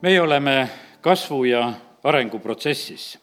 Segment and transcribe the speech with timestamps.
[0.00, 0.68] meie oleme
[1.00, 1.72] kasvu- ja
[2.04, 3.18] arenguprotsessis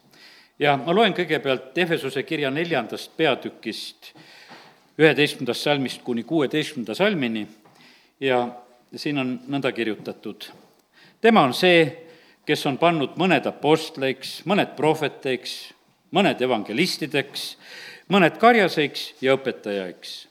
[0.58, 4.12] ja ma loen kõigepealt Efesuse kirja neljandast peatükist,
[4.98, 7.46] üheteistkümnendast salmist kuni kuueteistkümnenda salmini
[8.20, 8.48] ja
[8.96, 10.44] siin on nõnda kirjutatud.
[11.20, 12.06] tema on see,
[12.46, 15.72] kes on pannud mõned apostleiks, mõned prohveteiks,
[16.12, 17.56] mõned evangelistideks,
[18.08, 20.28] mõned karjaseiks ja õpetajaiks,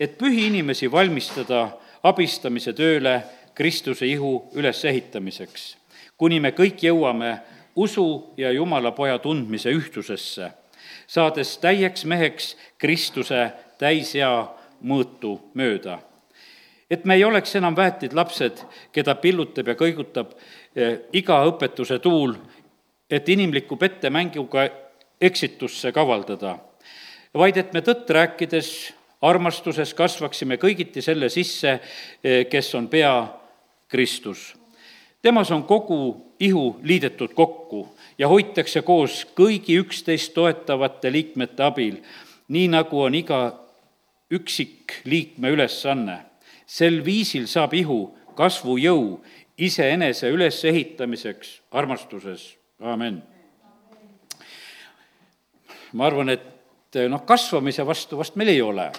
[0.00, 3.22] et pühi inimesi valmistada abistamise tööle
[3.54, 5.81] Kristuse ihu ülesehitamiseks
[6.22, 7.32] kuni me kõik jõuame
[7.82, 8.06] usu
[8.38, 10.52] ja Jumala poja tundmise ühtsusesse,
[11.10, 13.48] saades täieks meheks Kristuse
[13.78, 14.30] täisea
[14.86, 15.98] mõõtu mööda.
[16.90, 18.58] et me ei oleks enam väetid lapsed,
[18.92, 20.34] keda pillutab ja kõigutab
[20.76, 22.36] eh, iga õpetuse tuul,
[23.10, 24.68] et inimliku pettemänguga
[25.20, 26.58] eksitusse kavaldada,
[27.34, 28.92] vaid et me tõtt rääkides
[29.22, 31.80] armastuses kasvaksime kõigiti selle sisse,
[32.22, 33.14] eh, kes on pea
[33.88, 34.52] Kristus
[35.22, 37.86] temas on kogu ihu liidetud kokku
[38.18, 42.00] ja hoitakse koos kõigi üksteist toetavate liikmete abil,
[42.48, 43.42] nii nagu on iga
[44.32, 46.18] üksikliikme ülesanne.
[46.66, 49.20] sel viisil saab ihu kasvujõu
[49.58, 53.22] iseenese ülesehitamiseks armastuses, amen.
[55.92, 58.90] ma arvan, et noh, kasvamise vastu vast meil ei ole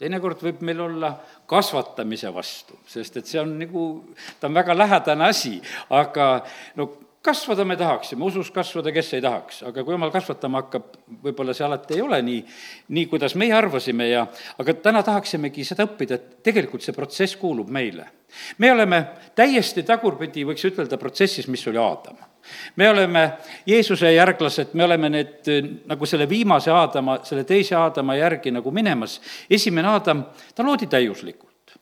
[0.00, 1.12] teinekord võib meil olla
[1.50, 3.84] kasvatamise vastu, sest et see on nagu,
[4.40, 5.56] ta on väga lähedane asi,
[5.90, 6.32] aga
[6.78, 6.90] no
[7.22, 11.66] kasvada me tahaksime, usus kasvada, kes ei tahaks, aga kui jumal kasvatama hakkab, võib-olla see
[11.66, 12.40] alati ei ole nii,
[12.96, 14.24] nii, kuidas meie arvasime ja
[14.58, 18.08] aga täna tahaksimegi seda õppida, et tegelikult see protsess kuulub meile.
[18.58, 19.04] me oleme
[19.36, 22.16] täiesti tagurpidi, võiks ütelda, protsessis, mis oli Aadam
[22.76, 23.32] me oleme
[23.66, 25.50] Jeesuse järglased, me oleme need
[25.86, 29.20] nagu selle viimase Aadama, selle teise Aadama järgi nagu minemas.
[29.50, 31.76] esimene Aadam, ta loodi täiuslikult.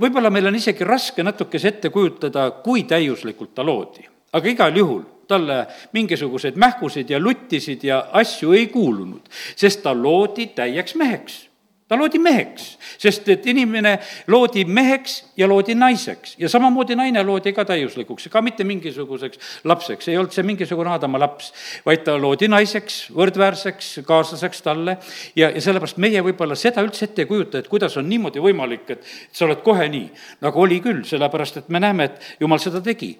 [0.00, 5.02] võib-olla meil on isegi raske natukese ette kujutada, kui täiuslikult ta loodi, aga igal juhul
[5.28, 11.52] talle mingisuguseid mähkusid ja luttisid ja asju ei kuulunud, sest ta loodi täieks meheks
[11.92, 13.98] ta loodi meheks, sest et inimene
[14.32, 20.08] loodi meheks ja loodi naiseks ja samamoodi naine loodi ka täiuslikuks, ka mitte mingisuguseks lapseks,
[20.08, 21.50] ei olnud see mingisugune Aadama laps,
[21.84, 24.96] vaid ta loodi naiseks, võrdväärseks kaaslaseks talle
[25.36, 28.88] ja, ja sellepärast meie võib-olla seda üldse ette ei kujuta, et kuidas on niimoodi võimalik,
[28.96, 30.08] et sa oled kohe nii.
[30.46, 33.12] nagu oli küll, sellepärast et me näeme, et jumal seda tegi.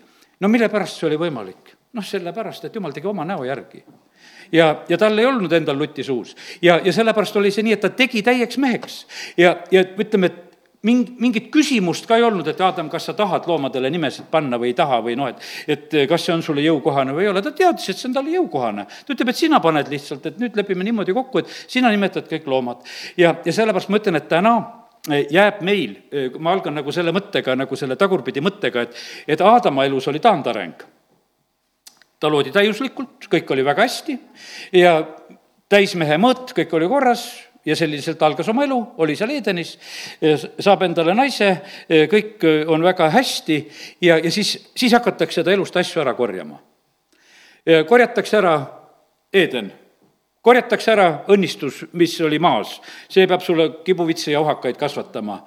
[0.42, 1.76] No mille pärast see oli võimalik?
[1.92, 3.82] noh, sellepärast, et jumal tegi oma näo järgi
[4.53, 6.36] ja, ja tal ei olnud endal lutti suus.
[6.62, 9.04] ja, ja sellepärast oli see nii, et ta tegi täieks meheks.
[9.36, 10.52] ja, ja ütleme, et
[10.86, 14.72] ming-, mingit küsimust ka ei olnud, et Adam, kas sa tahad loomadele nimesid panna või
[14.72, 17.54] ei taha või noh, et et kas see on sulle jõukohane või ei ole, ta
[17.56, 18.86] teadis, et see on talle jõukohane.
[18.86, 22.48] ta ütleb, et sina paned lihtsalt, et nüüd lepime niimoodi kokku, et sina nimetad kõik
[22.50, 22.86] loomad.
[23.16, 24.56] ja, ja sellepärast ma ütlen, et täna
[25.10, 25.96] jääb meil,
[26.38, 30.84] ma algan nagu selle mõttega, nagu selle tagurpidi mõttega, et, et Aadama elus oli taandareng
[32.22, 34.14] ta loodi täiuslikult, kõik oli väga hästi
[34.78, 35.00] ja
[35.72, 37.24] täismehe mõõt, kõik oli korras
[37.66, 39.74] ja selliselt algas oma elu, oli seal Edenis,
[40.62, 41.50] saab endale naise,
[42.10, 43.58] kõik on väga hästi
[44.06, 46.60] ja, ja siis, siis hakatakse ta elust asju ära korjama.
[47.88, 48.56] korjatakse ära
[49.32, 49.72] Eden
[50.42, 52.75] korjatakse ära õnnistus, mis oli maas,
[53.10, 55.38] see peab sulle kibuvitsi ja ohakaid kasvatama.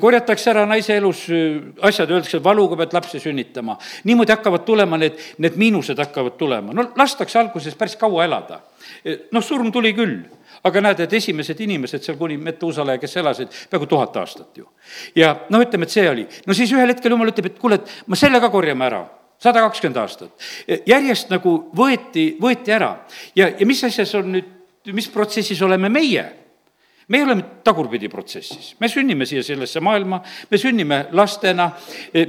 [0.00, 3.76] korjatakse ära naise elus äh, asjad, öeldakse, valuga pead lapsi sünnitama.
[4.04, 8.60] niimoodi hakkavad tulema need, need miinused hakkavad tulema, no lastakse alguses päris kaua elada.
[9.32, 10.22] noh, surm tuli küll,
[10.64, 14.68] aga näed, et esimesed inimesed seal kuni Metuusale, kes elasid peaaegu tuhat aastat ju.
[15.16, 18.02] ja noh, ütleme, et see oli, no siis ühel hetkel jumal ütleb, et kuule, et
[18.06, 19.04] ma selle ka korjame ära
[19.44, 20.32] sada kakskümmend aastat.
[20.86, 22.94] järjest nagu võeti, võeti ära
[23.36, 24.50] ja, ja mis asjas on nüüd,
[24.96, 26.24] mis protsessis oleme meie?
[27.08, 31.68] meie oleme tagurpidi protsessis, me sünnime siia sellesse maailma, me sünnime lastena,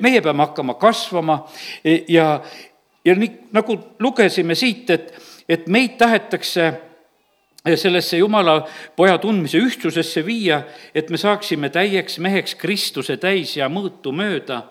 [0.04, 1.38] meie peame hakkama kasvama
[2.12, 2.26] ja,
[3.06, 5.14] ja nii, nagu lugesime siit, et,
[5.48, 6.74] et meid tahetakse
[7.80, 8.58] sellesse Jumala
[9.00, 10.60] poja tundmise ühtsusesse viia,
[10.92, 14.66] et me saaksime täieks meheks Kristuse täis ja mõõtu mööda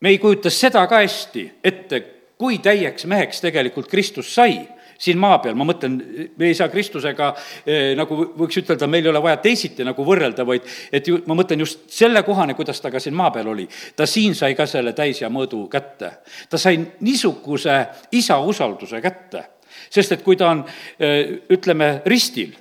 [0.00, 2.00] me ei kujuta seda ka hästi ette,
[2.38, 4.60] kui täieks meheks tegelikult Kristus sai
[4.98, 5.94] siin maa peal, ma mõtlen,
[6.36, 7.28] me ei saa Kristusega
[7.62, 11.36] eh, nagu võiks ütelda, meil ei ole vaja teisiti nagu võrrelda, vaid et ju, ma
[11.38, 13.68] mõtlen just selle kohane, kuidas ta ka siin maa peal oli.
[13.96, 16.10] ta siin sai ka selle täis ja mõõdu kätte.
[16.50, 17.78] ta sai niisuguse
[18.12, 19.44] isa usalduse kätte,
[19.90, 20.64] sest et kui ta on
[20.98, 22.56] eh,, ütleme, ristil,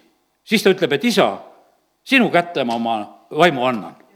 [0.45, 1.31] siis ta ütleb, et isa,
[2.05, 2.99] sinu kätte ma oma
[3.33, 4.06] vaimu annan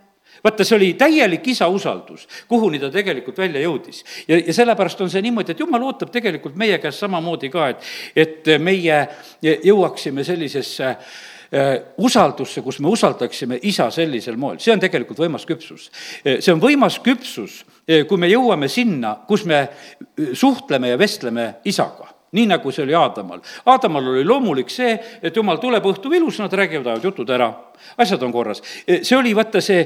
[0.44, 4.04] vaata, see oli täielik isa usaldus, kuhuni ta tegelikult välja jõudis.
[4.28, 7.92] ja, ja sellepärast on see niimoodi, et jumal ootab tegelikult meie käest samamoodi ka, et,
[8.16, 9.04] et meie
[9.42, 10.96] jõuaksime sellisesse
[11.98, 15.90] usaldusse, kus me usaldaksime isa sellisel moel, see on tegelikult võimas küpsus.
[16.24, 17.66] see on võimas küpsus,
[18.08, 19.66] kui me jõuame sinna, kus me
[20.32, 23.42] suhtleme ja vestleme isaga nii nagu see oli Aadamal.
[23.66, 27.50] Aadamal oli loomulik see, et jumal tuleb õhtul ilus, nad räägivad, ajavad jutud ära,
[28.00, 28.62] asjad on korras.
[28.88, 29.84] see oli vaata see,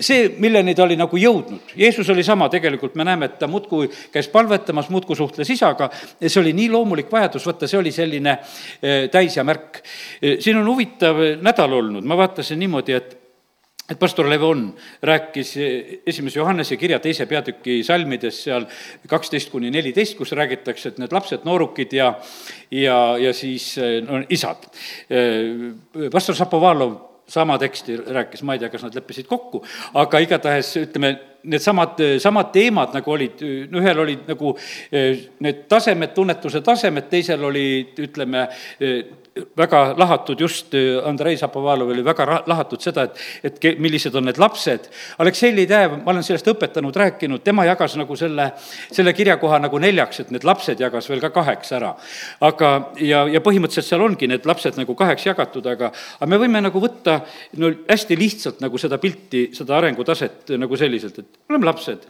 [0.00, 1.72] see, milleni ta oli nagu jõudnud.
[1.76, 5.90] Jeesus oli sama, tegelikult me näeme, et ta muudkui käis palvetamas, muudkui suhtles isaga,
[6.20, 8.38] see oli nii loomulik vajadus, vaata, see oli selline
[9.12, 9.80] täis ja märk.
[10.20, 13.25] Siin on huvitav nädal olnud, ma vaatasin niimoodi, et
[13.90, 14.68] et pastor Levon
[15.02, 15.54] rääkis
[16.06, 18.66] esimese Johannese kirja teise peatüki salmides seal
[19.08, 22.12] kaksteist kuni neliteist, kus räägitakse, et need lapsed, noorukid ja,
[22.70, 23.74] ja, ja siis
[24.06, 24.66] no, isad.
[26.12, 26.96] pastor Šapovalov
[27.28, 29.62] sama teksti rääkis, ma ei tea, kas nad leppisid kokku,
[29.98, 31.12] aga igatahes ütleme,
[31.50, 34.54] needsamad, samad teemad nagu olid, no ühel olid nagu
[35.42, 38.46] need tasemed, tunnetuse tasemed, teisel olid, ütleme,
[39.56, 44.26] väga lahatud just, äh, Andrei Zapovalov oli väga lahatud seda, et, et ke-, millised on
[44.28, 44.88] need lapsed.
[45.22, 48.50] Aleksei Lidev, ma olen sellest õpetanud, rääkinud, tema jagas nagu selle,
[48.90, 51.94] selle kirjakoha nagu neljaks, et need lapsed jagas veel ka kaheks ära.
[52.46, 56.62] aga, ja, ja põhimõtteliselt seal ongi need lapsed nagu kaheks jagatud, aga, aga me võime
[56.64, 57.20] nagu võtta
[57.60, 62.08] no hästi lihtsalt nagu seda pilti, seda arengutaset nagu selliselt, et me oleme lapsed.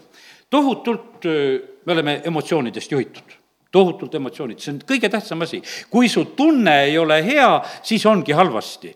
[0.50, 3.35] tohutult äh, me oleme emotsioonidest juhitud
[3.72, 5.60] tohutult emotsioonid, see on kõige tähtsam asi.
[5.90, 7.50] kui su tunne ei ole hea,
[7.82, 8.94] siis ongi halvasti.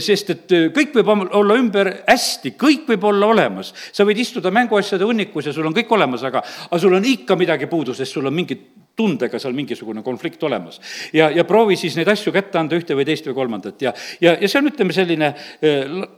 [0.00, 3.74] sest et kõik võib olla ümber hästi, kõik võib olla olemas.
[3.92, 7.36] sa võid istuda mänguasjade hunnikus ja sul on kõik olemas, aga, aga sul on ikka
[7.36, 8.66] midagi puudu, sest sul on mingid
[8.98, 10.80] tundega seal mingisugune konflikt olemas.
[11.12, 14.34] ja, ja proovi siis neid asju kätte anda, ühte või teist või kolmandat ja, ja,
[14.40, 15.30] ja see on, ütleme, selline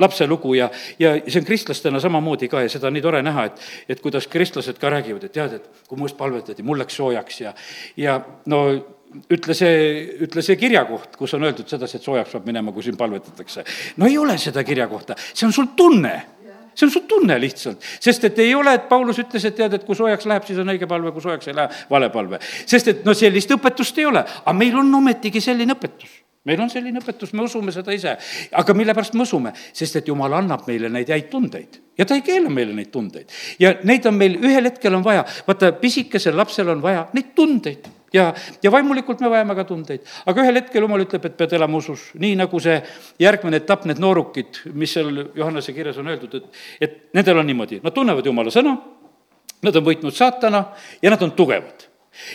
[0.01, 0.71] lapse lugu ja,
[1.01, 3.65] ja see on kristlastena samamoodi ka ja seda on nii tore näha, et,
[3.95, 7.53] et kuidas kristlased ka räägivad, et tead, et kui must palvetati, mul läks soojaks ja,
[7.97, 8.65] ja no
[9.35, 9.79] ütle see,
[10.27, 13.65] ütle see kirjakoht, kus on öeldud sedasi, et soojaks peab minema, kui siin palvetatakse.
[13.99, 16.19] no ei ole seda kirjakohta, see on sul tunne.
[16.71, 19.83] See on su tunne lihtsalt, sest et ei ole, et Paulus ütles, et tead, et
[19.85, 22.39] kui soojaks läheb, siis on õige palve, kui soojaks ei lähe, vale palve.
[22.41, 26.71] sest et no sellist õpetust ei ole, aga meil on ometigi selline õpetus meil on
[26.73, 28.17] selline õpetus, me usume seda ise.
[28.57, 29.53] aga mille pärast me usume?
[29.77, 33.29] sest et jumal annab meile neid häid tundeid ja ta ei keela meile neid tundeid.
[33.61, 37.91] ja neid on meil ühel hetkel on vaja, vaata, pisikesel lapsel on vaja neid tundeid
[38.13, 38.31] ja,
[38.63, 40.07] ja vaimulikult me vajame ka tundeid.
[40.27, 42.79] aga ühel hetkel jumal ütleb, et pead elama usus, nii nagu see
[43.21, 47.83] järgmine etapp, need noorukid, mis seal Johannese kirjas on öeldud, et, et nendel on niimoodi,
[47.85, 48.79] nad tunnevad jumala sõna,
[49.61, 50.65] nad on võitnud saatana
[51.03, 51.90] ja nad on tugevad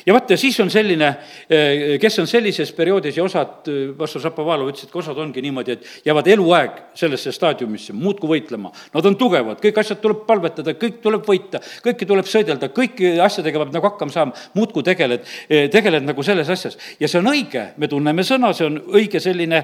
[0.05, 1.07] ja vaata, siis on selline,
[1.49, 5.71] eh, kes on sellises perioodis ja osad, eh, pastor Šapovalov ütles, et osad ongi niimoodi,
[5.71, 8.71] et jäävad eluaeg sellesse staadiumisse, muudkui võitlema.
[8.93, 13.63] Nad on tugevad, kõik asjad tuleb palvetada, kõik tuleb võita, kõike tuleb sõidelda, kõiki asjadega
[13.63, 16.77] peab nagu hakkama saama, muudkui tegeled, eh, tegeled nagu selles asjas.
[16.99, 19.63] ja see on õige, me tunneme sõna, see on õige selline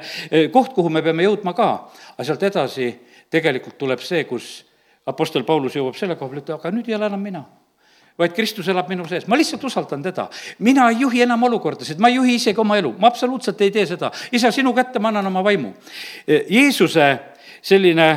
[0.51, 1.89] koht, kuhu me peame jõudma ka.
[2.17, 2.95] aga sealt edasi
[3.29, 4.65] tegelikult tuleb see, kus
[5.05, 7.60] Apostel Paulus jõuab selle koha peale, et aga nüüd ei ole enam mina
[8.21, 10.27] vaid Kristus elab minu sees, ma lihtsalt usaldan teda.
[10.59, 13.85] mina ei juhi enam olukordasid, ma ei juhi isegi oma elu, ma absoluutselt ei tee
[13.89, 14.11] seda.
[14.31, 15.73] isa, sinu kätte ma annan oma vaimu.
[16.27, 17.07] Jeesuse
[17.61, 18.11] selline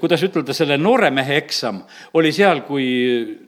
[0.00, 1.80] kuidas ütelda, selle noore mehe eksam
[2.14, 2.86] oli seal, kui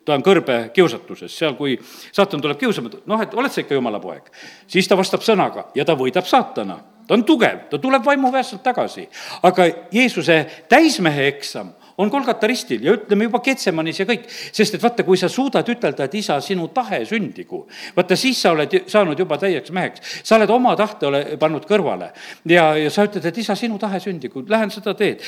[0.05, 1.77] ta on kõrbe kiusatuses, seal, kui
[2.11, 4.27] saatan tuleb kiusama, noh, et oled sa ikka jumala poeg.
[4.67, 6.79] siis ta vastab sõnaga ja ta võidab saatana.
[7.07, 9.09] ta on tugev, ta tuleb vaimuväärselt tagasi.
[9.43, 14.27] aga Jeesuse täismehe eksam on Kolgata ristil ja ütleme juba Ketsemanis ja kõik.
[14.29, 17.65] sest et vaata, kui sa suudad ütelda, et isa, sinu tahe sündigu,
[17.97, 20.01] vaata siis sa oled saanud juba täieks meheks.
[20.23, 22.13] sa oled oma tahte ole pannud kõrvale
[22.47, 25.23] ja, ja sa ütled, et isa, sinu tahe sündigu, lähen seda teed.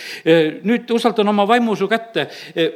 [0.66, 2.28] Nüüd usaldan oma vaimu su kätte,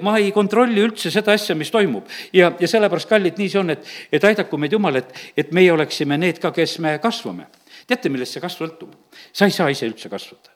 [0.02, 2.08] ma ei kontrolli üldse seda asja, mis toimub.
[2.32, 5.72] ja, ja sellepärast, kallid, nii see on, et, et aidaku meid Jumal, et, et meie
[5.72, 7.46] oleksime need ka, kes me kasvame.
[7.86, 8.98] teate, millest see kasv sõltub?
[9.32, 10.53] sa ei saa ise üldse kasvada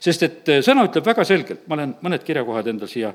[0.00, 3.12] sest et äh, sõna ütleb väga selgelt, ma olen mõned kirjakohad endal siia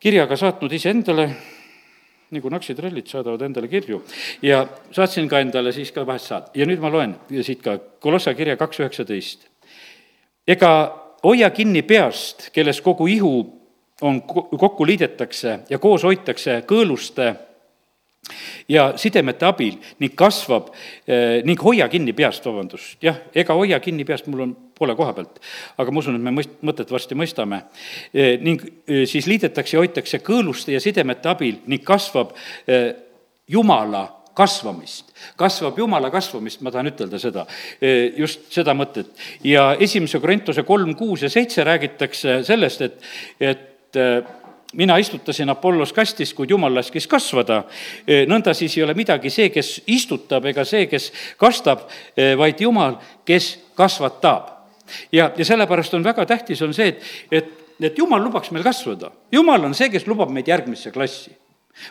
[0.00, 1.28] kirjaga saatnud iseendale,
[2.36, 4.02] nagu naksitrellid saadavad endale kirju.
[4.42, 8.34] Ja saatsin ka endale siis ka vahest saad- ja nüüd ma loen siit ka Kolossa
[8.34, 9.48] kirja kaks üheksateist.
[10.46, 10.72] ega
[11.24, 13.32] hoia kinni peast, kelles kogu ihu
[14.02, 17.34] on, kokku liidetakse ja koos hoitakse kõõluste
[18.68, 20.70] ja sidemete abil ning kasvab
[21.06, 25.14] eh, ning hoia kinni peast, vabandust, jah, ega hoia kinni peast, mul on poole koha
[25.16, 25.40] pealt,
[25.78, 27.62] aga ma usun, et me mõist-, mõtet varsti mõistame
[28.12, 28.36] eh,.
[28.42, 32.34] ning eh, siis liidetakse ja hoitakse kõõluste ja sidemete abil ning kasvab
[33.46, 34.02] Jumala
[34.36, 37.46] kasvamist, kasvab Jumala kasvamist, ma tahan ütelda seda,
[38.18, 39.08] just seda mõtet.
[39.46, 42.98] ja esimese Korintuse kolm, kuus ja seitse räägitakse sellest, et,
[43.40, 44.00] et
[44.76, 47.62] mina istutasin Apollos kastis, kuid Jumal laskis kasvada.
[48.06, 52.60] E, nõnda siis ei ole midagi see, kes istutab, ega see, kes kastab, e, vaid
[52.60, 54.52] Jumal, kes kasvatab
[55.12, 59.10] ja, ja sellepärast on väga tähtis, on see, et, et, et jumal lubaks meil kasvada.
[59.32, 61.34] jumal on see, kes lubab meid järgmisse klassi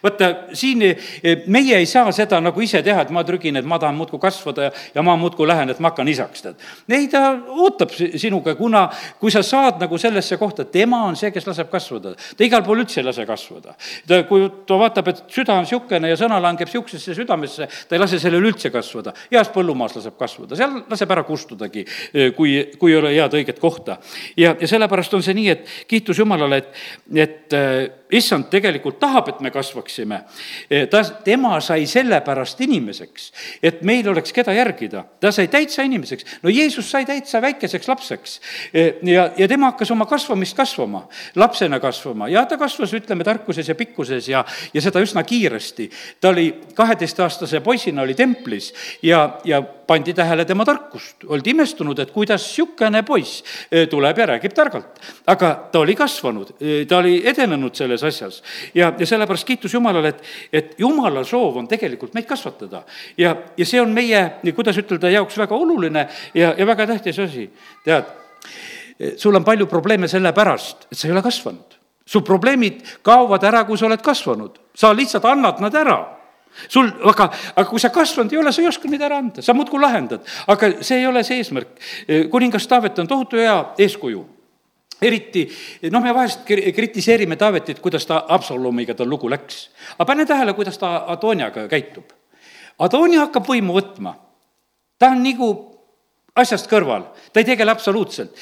[0.04, 3.80] vaata, siin eh, meie ei saa seda nagu ise teha, et ma trügin, et ma
[3.82, 6.66] tahan muudkui kasvada ja, ja ma muudkui lähen, et ma hakkan isaks, tead.
[6.90, 7.24] ei, ta
[7.66, 8.88] ootab sinuga, kuna
[9.20, 12.16] kui sa saad nagu sellesse kohta, tema on see, kes laseb kasvada.
[12.16, 13.76] ta igal pool üldse ei lase kasvada.
[14.08, 18.02] ta, kui ta vaatab, et süda on niisugune ja sõna langeb niisugusesse südamesse, ta ei
[18.02, 19.14] lase sellel üldse kasvada.
[19.32, 23.62] heas põllumaas laseb kasvada, seal laseb ära kustudagi, eh, kui, kui ei ole head õiget
[23.62, 24.00] kohta.
[24.38, 26.84] ja, ja sellepärast on see nii, et kiitus Jumalale, et,
[27.16, 30.20] et eh, issand tegelikult tahab, et me kasvaksime.
[30.70, 33.32] Eh, ta, tema sai sellepärast inimeseks,
[33.64, 35.06] et meil oleks, keda järgida.
[35.20, 36.26] ta sai täitsa inimeseks.
[36.44, 38.42] no Jeesus sai täitsa väikeseks lapseks
[38.74, 43.68] eh, ja, ja tema hakkas oma kasvamist kasvama, lapsena kasvama ja ta kasvas, ütleme, tarkuses
[43.68, 45.90] ja pikkuses ja, ja seda üsna kiiresti.
[46.22, 52.12] ta oli kaheteistaastase poisina oli templis ja, ja pandi tähele tema tarkust, oldi imestunud, et
[52.12, 55.00] kuidas niisugune poiss eh, tuleb ja räägib targalt.
[55.28, 56.56] aga ta oli kasvanud,
[56.88, 58.42] ta oli edenenud selles asjas
[58.76, 60.24] ja, ja sellepärast kiitus Jumalale, et,
[60.54, 62.84] et Jumala soov on tegelikult meid kasvatada.
[63.18, 64.26] ja, ja see on meie,
[64.56, 67.50] kuidas ütelda, jaoks väga oluline ja, ja väga tähtis asi.
[67.86, 68.12] tead,
[69.18, 71.80] sul on palju probleeme sellepärast, et sa ei ole kasvanud.
[72.06, 75.98] su probleemid kaovad ära, kui sa oled kasvanud, sa lihtsalt annad nad ära
[76.68, 79.54] sul, aga, aga kui sa kasvanud ei ole, sa ei oska neid ära anda, sa
[79.54, 80.24] muudkui lahendad.
[80.48, 81.76] aga see ei ole see eesmärk.
[82.32, 84.26] kuningas Taavet on tohutu hea eeskuju
[85.02, 85.46] eriti,
[85.92, 89.70] noh, me vahest kritiseerime Taavetit, kuidas ta Absalomiga tal lugu läks.
[89.98, 92.14] aga pane tähele, kuidas ta Adoniaga käitub.
[92.80, 94.16] Adonia hakkab võimu võtma.
[95.00, 95.75] ta on nagu
[96.36, 98.34] asjast kõrval, ta ei tegele absoluutselt.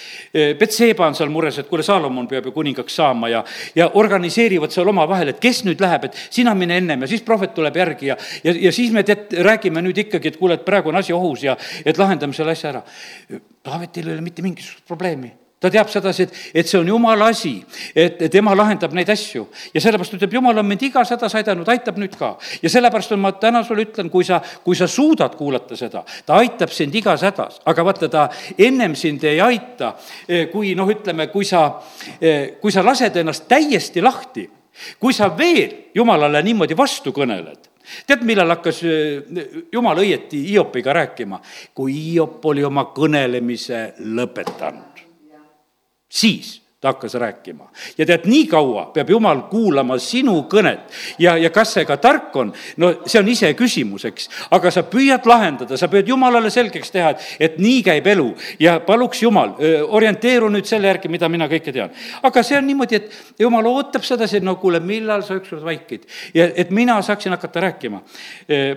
[0.59, 3.43] Betseba on seal mures, et kuule, Saalomon peab ju kuningaks saama ja,
[3.77, 7.53] ja organiseerivad seal omavahel, et kes nüüd läheb, et sina mine ennem ja siis prohvet
[7.53, 10.89] tuleb järgi ja, ja, ja siis me tead, räägime nüüd ikkagi, et kuule, et praegu
[10.89, 12.83] on asi ohus ja et lahendame selle asja ära.
[13.63, 15.31] Taavetil ei ole mitte mingisugust probleemi
[15.63, 17.53] ta teab sedasi, et, et see on jumala asi,
[17.95, 19.45] et tema lahendab neid asju.
[19.73, 22.33] ja sellepärast ütleb, jumal on mind igas hädas aidanud, aitab nüüd ka.
[22.61, 26.41] ja sellepärast on, ma täna sulle ütlen, kui sa, kui sa suudad kuulata seda, ta
[26.41, 28.27] aitab sind igas hädas, aga vaata, ta
[28.57, 29.93] ennem sind ei aita,
[30.27, 31.63] eh, kui noh, ütleme, kui sa,
[32.19, 34.49] eh, kui sa lased ennast täiesti lahti,
[34.99, 37.69] kui sa veel jumalale niimoodi vastu kõneled
[38.07, 41.39] tead, millal hakkas eh, jumal õieti Hiopiga rääkima?
[41.75, 44.92] kui Hiop oli oma kõnelemise lõpetanud
[46.13, 47.69] siis ta hakkas rääkima.
[47.97, 52.35] ja tead, nii kaua peab jumal kuulama sinu kõnet ja, ja kas see ka tark
[52.35, 54.27] on, no see on iseküsimus, eks.
[54.51, 58.25] aga sa püüad lahendada, sa püüad jumalale selgeks teha, et, et nii käib elu
[58.59, 59.53] ja paluks jumal,
[59.95, 61.93] orienteeru nüüd selle järgi, mida mina kõike tean.
[62.19, 66.03] aga see on niimoodi, et jumal ootab sedasi, et no kuule, millal sa ükskord vaikid
[66.35, 68.03] ja et mina saaksin hakata rääkima.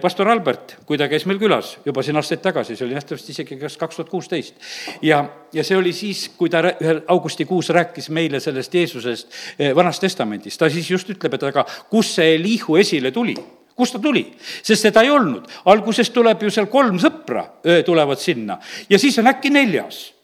[0.00, 3.58] pastor Albert, kui ta käis meil külas juba siin aastaid tagasi, see oli nähtavasti isegi
[3.66, 4.62] kas kaks tuhat kuusteist
[5.02, 9.75] ja, ja see oli siis, kui ta ühel augustikuus rääkis rääkis meile sellest Jeesusest eh,
[9.75, 13.37] Vanas Testamendis, ta siis just ütleb, et aga kus see Elihu esile tuli?
[13.76, 14.25] Kust ta tuli,
[14.62, 15.49] sest seda ei olnud.
[15.65, 17.45] alguses tuleb ju seal kolm sõpra
[17.85, 18.57] tulevad sinna.
[18.88, 20.15] Ja siis on äkki neljas.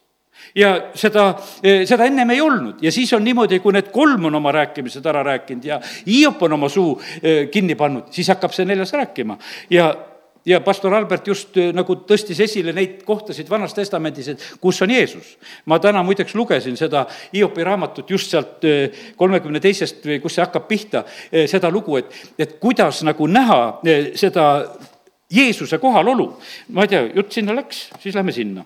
[0.55, 2.81] Ja seda, eh, seda ennem ei olnud.
[2.83, 6.53] Ja siis on niimoodi, kui need kolm on oma rääkimised ära rääkinud ja Hiop on
[6.53, 9.39] oma suu eh, kinni pannud, siis hakkab see neljas rääkima.
[9.71, 9.95] Ja
[10.45, 14.91] ja pastor Albert just äh, nagu tõstis esile neid kohtasid Vanas Testamendis, et kus on
[14.91, 15.37] Jeesus.
[15.67, 20.45] ma täna muideks lugesin seda Hiopi raamatut just sealt äh, kolmekümne teisest või kus see
[20.45, 23.81] hakkab pihta, äh, seda lugu, et, et kuidas nagu näha
[24.19, 24.47] seda
[25.33, 26.29] Jeesuse kohalolu.
[26.69, 28.65] ma ei tea, jutt sinna läks, siis lähme sinna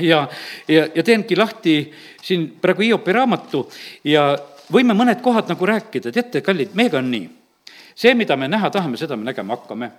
[0.00, 0.28] ja,
[0.68, 1.78] ja, ja teengi lahti
[2.22, 3.66] siin praegu Hiopi raamatu
[4.04, 4.32] ja
[4.72, 7.28] võime mõned kohad nagu rääkida, teate, kallid, meiega on nii.
[7.94, 9.92] see, mida me näha tahame, seda me nägema hakkame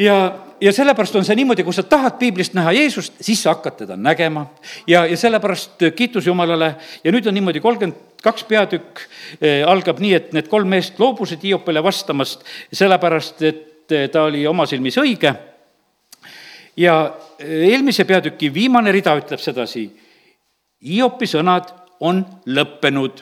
[0.00, 0.16] ja,
[0.60, 3.96] ja sellepärast on see niimoodi, kui sa tahad piiblist näha Jeesust, siis sa hakkad teda
[3.96, 4.46] nägema.
[4.86, 9.04] ja, ja sellepärast kiitus Jumalale ja nüüd on niimoodi, kolmkümmend kaks peatükk
[9.40, 14.46] eh, algab nii, et need kolm meest loobusid Hiopile vastamast, sellepärast et eh, ta oli
[14.46, 15.34] oma silmis õige.
[16.76, 16.96] ja
[17.38, 19.88] eh, eelmise peatüki viimane rida ütleb sedasi,
[20.80, 23.18] Hiopi sõnad on lõppenud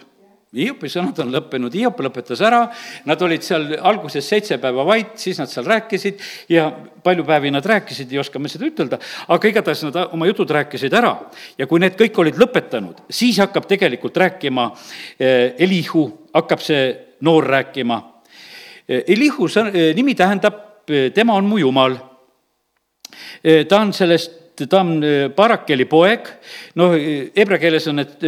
[0.56, 2.62] Hiopi sõnad on lõppenud, Hiop lõpetas ära,
[3.04, 6.70] nad olid seal alguses seitse päeva vait, siis nad seal rääkisid ja
[7.04, 8.96] palju päevi nad rääkisid, ei oska me seda ütelda,
[9.28, 11.12] aga igatahes nad oma jutud rääkisid ära.
[11.58, 14.70] ja kui need kõik olid lõpetanud, siis hakkab tegelikult rääkima
[15.20, 18.00] eh, Elihu, hakkab see noor rääkima.
[18.88, 21.98] Eh, Elihu sõn-, eh, nimi tähendab, tema on mu jumal.
[23.68, 25.02] ta on sellest, ta on
[25.36, 26.28] Barakeli poeg,
[26.80, 26.94] noh,
[27.36, 28.24] hebra keeles on need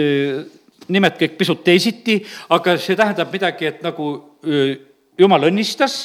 [0.90, 2.18] nimed kõik pisut teisiti,
[2.54, 4.10] aga see tähendab midagi, et nagu
[5.20, 6.00] jumal õnnistas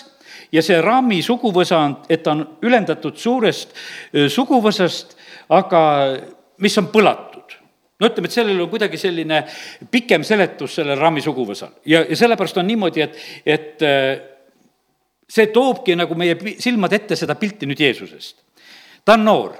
[0.53, 3.73] ja see Raami suguvõsa on, et ta on ülendatud suurest
[4.31, 5.15] suguvõsast,
[5.55, 5.81] aga
[6.63, 7.57] mis on põlatud.
[7.99, 9.41] No ütleme, et sellel on kuidagi selline
[9.91, 11.77] pikem seletus sellel Rami suguvõsal.
[11.87, 13.85] Ja, ja sellepärast on niimoodi, et, et
[15.31, 18.43] see toobki nagu meie silmade ette seda pilti nüüd Jeesusest.
[19.05, 19.53] ta on noor,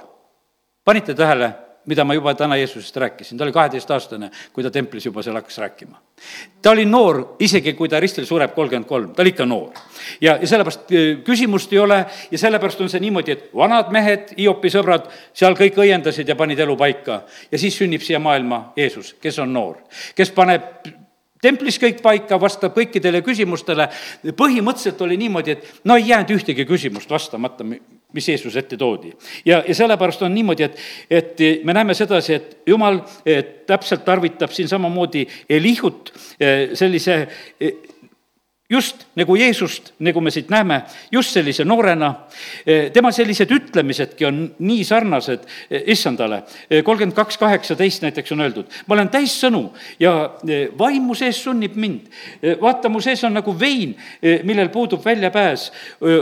[0.84, 1.52] panite tähele
[1.86, 5.58] mida ma juba täna Jeesusest rääkisin, ta oli kaheteistaastane, kui ta templis juba seal hakkas
[5.58, 6.00] rääkima.
[6.62, 9.70] ta oli noor, isegi kui ta ristil sureb kolmkümmend kolm, ta oli ikka noor.
[10.20, 14.34] ja, ja sellepärast äh, küsimust ei ole ja sellepärast on see niimoodi, et vanad mehed,
[14.38, 17.22] Hiopi sõbrad, seal kõik õiendasid ja panid elu paika.
[17.50, 19.82] ja siis sünnib siia maailma Jeesus, kes on noor,
[20.14, 20.86] kes paneb
[21.42, 23.88] templis kõik paika, vastab kõikidele küsimustele.
[24.36, 27.64] põhimõtteliselt oli niimoodi, et no ei jäänud ühtegi küsimust vastamata,
[28.16, 29.12] mis Jeesus ette toodi.
[29.44, 30.78] ja, ja sellepärast on niimoodi, et,
[31.10, 33.00] et me näeme sedasi, et jumal
[33.66, 37.20] täpselt tarvitab siin samamoodi Elihut eh, sellise
[37.60, 37.85] eh,
[38.70, 40.80] just nagu Jeesust, nagu me siit näeme,
[41.12, 42.08] just sellise noorena,
[42.66, 46.42] eh, tema sellised ütlemisedki on nii sarnased eh, issandale.
[46.70, 49.68] Eh, kolmkümmend kaks, kaheksateist näiteks on öeldud, ma olen täis sõnu
[50.02, 50.16] ja
[50.78, 52.10] vaimu sees sunnib mind.
[52.60, 53.94] vaata, mu sees on nagu vein,
[54.44, 55.70] millel puudub väljapääs.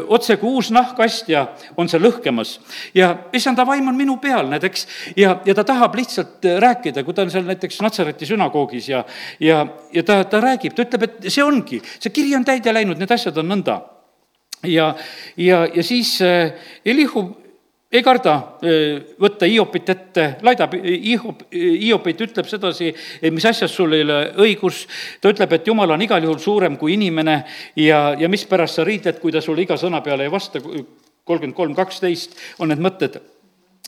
[0.08, 1.46] otse kui uus nahkastja
[1.76, 2.58] on see lõhkemas
[2.94, 4.86] ja issanda vaim on minu peal, näed, eks,
[5.16, 9.04] ja, ja ta tahab lihtsalt rääkida, kui ta on seal näiteks Natsareti sünagoogis ja,
[9.40, 12.98] ja, ja ta, ta räägib, ta ütleb, et see ongi, see kiri on täide läinud,
[12.98, 13.80] need asjad on nõnda.
[14.64, 14.94] ja,
[15.36, 17.36] ja, ja siis äh, Elihu
[17.92, 22.94] ei karda äh, võtta Hiopit ette, laidab Hiop, Hiopit, ütleb sedasi,
[23.30, 24.86] mis asjas sul ei ole õigus.
[25.20, 27.44] ta ütleb, et jumal on igal juhul suurem kui inimene
[27.76, 30.60] ja, ja mispärast sa riidled, kui ta sulle iga sõna peale ei vasta.
[31.24, 33.20] kolmkümmend kolm, kaksteist on need mõtted.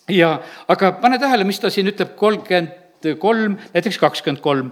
[0.08, 4.70] ja, aga pane tähele, mis ta siin ütleb, kolmkümmend kolm, näiteks kakskümmend kolm.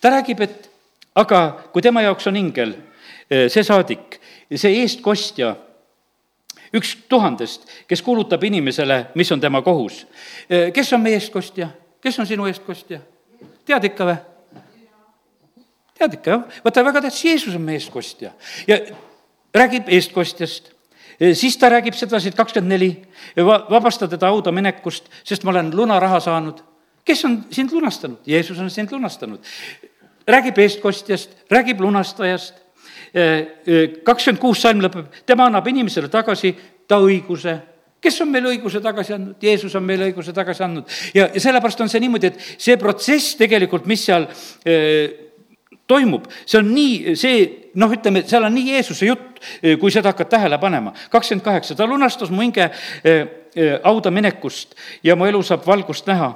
[0.00, 0.70] ta räägib, et
[1.14, 2.86] aga kui tema jaoks on ingel Eh,
[3.28, 4.20] see saadik,
[4.54, 5.54] see eestkostja,
[6.76, 10.06] üks tuhandest, kes kuulutab inimesele, mis on tema kohus.
[10.48, 11.70] Kes on meie eestkostja?
[12.00, 13.00] kes on sinu eestkostja?
[13.66, 14.16] tead ikka või?
[15.98, 16.58] tead ikka, jah?
[16.64, 18.32] vaata, väga tähtis, Jeesus on meie eestkostja
[18.68, 18.80] ja
[19.56, 20.72] räägib eestkostjast
[21.18, 22.90] siis ta räägib sedasi, et kakskümmend neli,
[23.70, 26.62] vabasta teda hauda minekust, sest ma olen lunaraha saanud.
[27.04, 28.18] kes on sind lunastanud?
[28.26, 29.40] Jeesus on sind lunastanud.
[30.28, 32.54] räägib eestkostjast, räägib lunastajast
[34.04, 36.54] kakskümmend kuus salm lõpeb, tema annab inimesele tagasi
[36.88, 37.56] ta õiguse
[38.02, 39.38] kes on meile õiguse tagasi andnud?
[39.42, 40.98] Jeesus on meile õiguse tagasi andnud.
[41.14, 44.28] ja, ja sellepärast on see niimoodi, et see protsess tegelikult, mis seal
[44.68, 45.08] eh,
[45.88, 47.42] toimub, see on nii, see
[47.80, 49.42] noh, ütleme, seal on nii Jeesuse jutt,
[49.80, 50.92] kui seda hakkad tähele panema.
[51.10, 52.68] kakskümmend kaheksa, ta lunastas mu hinge
[53.84, 56.34] hauda minekust ja mu elu saab valgust näha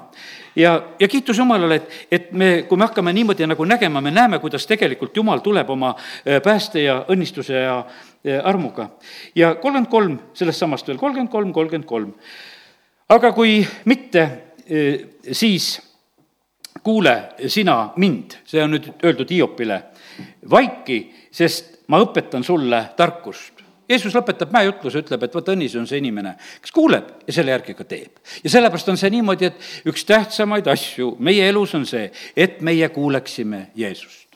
[0.56, 4.38] ja, ja kiitus Jumalale, et, et me, kui me hakkame niimoodi nagu nägema, me näeme,
[4.38, 7.84] kuidas tegelikult Jumal tuleb oma äh, pääste ja õnnistuse ja
[8.44, 8.90] armuga.
[9.34, 12.12] ja kolmkümmend kolm, sellest samast veel, kolmkümmend kolm, kolmkümmend kolm.
[13.08, 15.80] aga kui mitte, äh, siis
[16.82, 19.82] kuule sina mind, see on nüüd öeldud Hiopile,
[20.50, 20.98] vaiki,
[21.30, 23.51] sest ma õpetan sulle tarkust
[23.88, 27.74] Jeesus lõpetab mäejutluse, ütleb, et vot õnnis on see inimene, kes kuuleb ja selle järgi
[27.78, 28.20] ka teeb.
[28.44, 32.88] ja sellepärast on see niimoodi, et üks tähtsamaid asju meie elus on see, et meie
[32.94, 34.32] kuuleksime Jeesust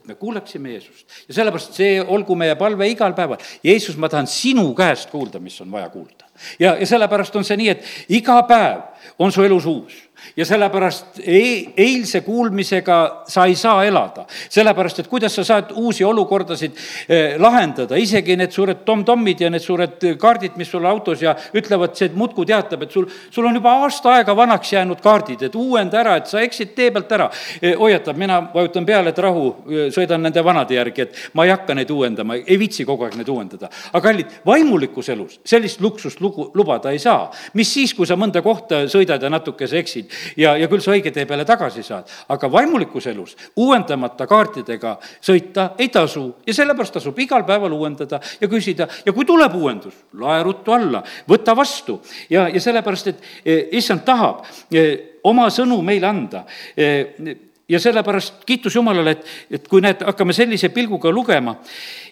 [0.00, 3.40] et me kuuleksime Jeesust ja sellepärast see olgu meie palve igal päeval.
[3.64, 6.28] Jeesus, ma tahan sinu käest kuulda, mis on vaja kuulda.
[6.58, 9.98] ja, ja sellepärast on see nii, et iga päev on su elus uus
[10.36, 14.26] ja sellepärast ei, eilse kuulmisega sa ei saa elada.
[14.48, 16.72] sellepärast, et kuidas sa saad uusi olukordasid
[17.08, 21.94] eh, lahendada, isegi need suured tom-tommid ja need suured kaardid, mis sul autos ja ütlevad,
[21.98, 26.00] see muudkui teatab, et sul, sul on juba aasta aega vanaks jäänud kaardid, et uuenda
[26.00, 27.30] ära, et sa eksid tee pealt ära
[27.60, 27.76] eh,.
[27.78, 29.46] hoiatab, mina vajutan peale, et rahu,
[29.94, 33.28] sõidan nende vanade järgi, et ma ei hakka neid uuendama, ei viitsi kogu aeg neid
[33.28, 33.70] uuendada.
[33.92, 37.30] aga kallid, vaimulikus elus sellist luksust lugu, lubada ei saa.
[37.54, 41.12] mis siis, kui sa mõnda kohta sõidad ja natukese eksid ja, ja küll sa õige
[41.14, 42.08] tee peale tagasi saad.
[42.28, 46.26] aga vaimulikus elus uuendamata kaartidega sõita ei tasu.
[46.46, 51.02] Ja sellepärast tasub igal päeval uuendada ja küsida ja kui tuleb uuendus, lae ruttu alla,
[51.28, 52.00] võta vastu.
[52.30, 56.44] Ja, ja sellepärast, et eh, issand tahab eh, oma sõnu meile anda.
[56.76, 57.36] Eh,
[57.70, 61.56] ja sellepärast kiitus Jumalale, et, et kui näed, hakkame sellise pilguga lugema.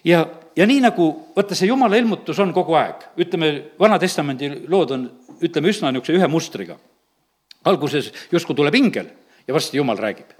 [0.07, 0.23] Ja,
[0.55, 5.09] ja nii nagu, vaata, see Jumala ilmutus on kogu aeg, ütleme, Vana-testamendi lood on,
[5.41, 6.79] ütleme, üsna niisuguse ühe mustriga
[7.65, 9.09] alguses justkui tuleb ingel
[9.47, 10.35] ja varsti jumal räägib.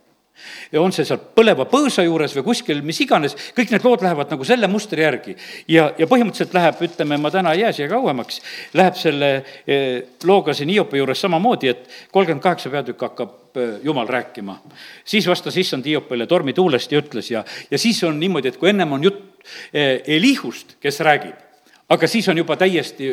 [0.71, 4.29] ja on see seal põleva põõsa juures või kuskil, mis iganes, kõik need lood lähevad
[4.31, 5.35] nagu selle mustri järgi.
[5.67, 8.39] ja, ja põhimõtteliselt läheb, ütleme, ma täna ei jää siia kauemaks,
[8.73, 9.31] läheb selle
[9.67, 14.61] eh, looga siin Hiopi juures samamoodi, et kolmkümmend kaheksa peatükk hakkab eh, jumal rääkima.
[15.03, 18.95] siis vastas issand Hiopile tormituulest ja ütles ja, ja siis on niimoodi, et kui ennem
[18.95, 21.48] on jutt eh, Elihust, kes räägib
[21.89, 23.09] aga siis on juba täiesti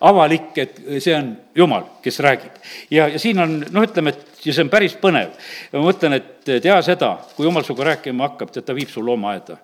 [0.00, 2.60] avalik, et see on Jumal, kes räägib.
[2.90, 5.34] ja, ja siin on, noh, ütleme, et ja see on päris põnev.
[5.72, 9.58] ma mõtlen, et tea seda, kui Jumal sinuga rääkima hakkab, tead, ta viib su loomaaeda.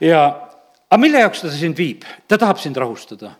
[0.00, 0.22] ja,
[0.90, 2.06] aga mille jaoks ta sind viib?
[2.28, 3.34] ta tahab sind rahustada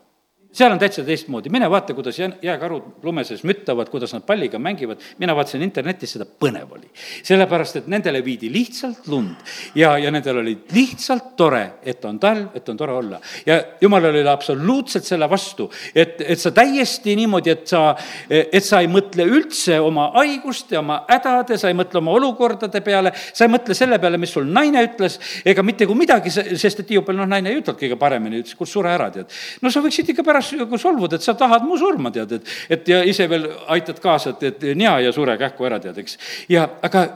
[0.57, 4.59] seal on täitsa teistmoodi, mine vaata, kuidas jää, jääkarud lume sees müttavad, kuidas nad palliga
[4.59, 6.89] mängivad, mina vaatasin internetis, seda põnev oli.
[7.23, 9.35] sellepärast, et nendele viidi lihtsalt lund
[9.77, 13.19] ja, ja nendel oli lihtsalt tore, et on talv, et on tore olla.
[13.45, 17.83] ja jumalal oli absoluutselt selle vastu, et, et sa täiesti niimoodi, et sa,
[18.29, 22.81] et sa ei mõtle üldse oma haigust ja oma hädade, sa ei mõtle oma olukordade
[22.81, 26.81] peale, sa ei mõtle selle peale, mis sul naine ütles, ega mitte kui midagi, sest
[26.81, 29.29] et Hiiopil noh, naine ei ütelnud kõige paremini, ütles, kuule, sure ära, tead.
[29.61, 32.93] no sa võiksid ikka pärast nagu solvud, et sa tahad mu surma, tead, et, et
[32.93, 36.17] ja ise veel aitad kaasa, et, et nea ja sure kähku ära, tead, eks.
[36.49, 37.07] ja aga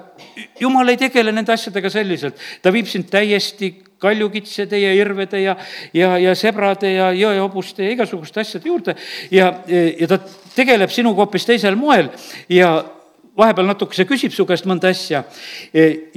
[0.60, 5.56] jumal ei tegele nende asjadega selliselt, ta viib sind täiesti kaljukitsede ja irvede ja,
[5.94, 8.96] ja, ja sebrade ja jõehobuste ja igasuguste asjade juurde.
[9.30, 10.18] Ja, ja ta
[10.56, 12.10] tegeleb sinuga hoopis teisel moel.
[12.50, 12.80] Ja
[13.38, 15.24] vahepeal natukese küsib su käest mõnda asja.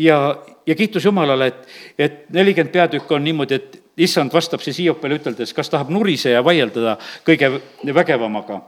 [0.00, 0.18] Ja,
[0.66, 5.54] ja kiitus Jumalale, et, et nelikümmend peatükk on niimoodi, et issand vastab siis Hiopile üteldes,
[5.54, 7.50] kas tahab nuriseja vaieldada kõige
[7.94, 8.60] vägevamaga.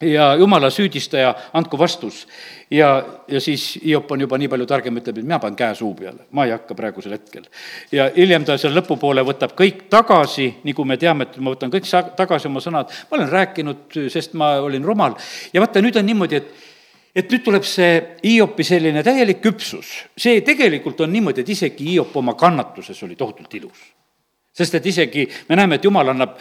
[0.00, 2.26] ja jumala süüdistaja andku vastus.
[2.70, 5.94] ja, ja siis Hiop on juba nii palju targem, ütleb, et mina panen käe suu
[5.94, 7.44] peale, ma ei hakka praegusel hetkel.
[7.92, 11.88] ja hiljem ta seal lõpupoole võtab kõik tagasi, nagu me teame, et ma võtan kõik
[11.88, 15.16] sa-, tagasi oma sõnad, ma olen rääkinud, sest ma olin rumal.
[15.52, 16.54] ja vaata, nüüd on niimoodi, et
[17.16, 20.04] et nüüd tuleb see Hiopi selline täielik küpsus.
[20.16, 23.95] see tegelikult on niimoodi, et isegi Hiop oma kannatuses oli tohutult ilus
[24.56, 26.36] sest et isegi me näeme, et jumal annab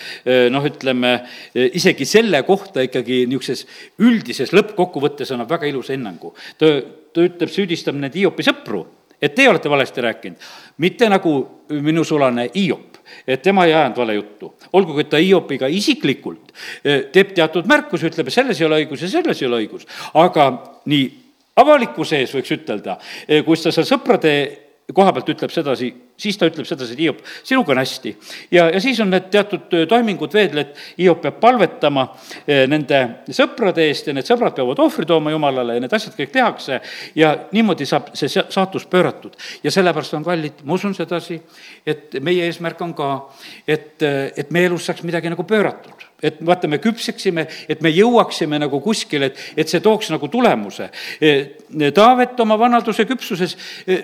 [0.51, 1.15] noh, ütleme
[1.53, 3.65] isegi selle kohta ikkagi niisuguses
[4.05, 6.33] üldises lõppkokkuvõttes annab väga ilusa hinnangu.
[6.57, 6.71] ta,
[7.13, 8.85] ta ütleb, süüdistab neid Hiopi sõpru,
[9.21, 10.51] et teie olete valesti rääkinud,
[10.83, 11.35] mitte nagu
[11.69, 14.53] minu sulane Hiop, et tema ei ajanud vale juttu.
[14.73, 19.41] olgugi, et ta Hiopiga isiklikult teeb teatud märkusi, ütleb, selles ei ole õigus ja selles
[19.41, 20.49] ei ole õigus, aga
[20.85, 21.05] nii
[21.55, 22.97] avalikkuse ees võiks ütelda,
[23.45, 24.33] kus ta seal sõprade
[24.93, 28.15] koha pealt ütleb sedasi, siis ta ütleb sedasi, et Hiop, sinuga on hästi.
[28.51, 32.07] ja, ja siis on need teatud toimingud veel, et Hiop peab palvetama
[32.71, 33.01] nende
[33.35, 36.79] sõprade eest ja need sõbrad peavad ohvri tooma Jumalale ja need asjad kõik tehakse
[37.15, 39.35] ja niimoodi saab see saatus pööratud.
[39.63, 41.41] ja sellepärast on kallid, ma usun sedasi,
[41.85, 43.11] et meie eesmärk on ka,
[43.67, 48.59] et, et meie elus saaks midagi nagu pööratud et vaata, me küpseksime, et me jõuaksime
[48.61, 50.89] nagu kuskile, et, et see tooks nagu tulemuse.
[51.95, 53.57] Taavet oma vanaduse küpsuses,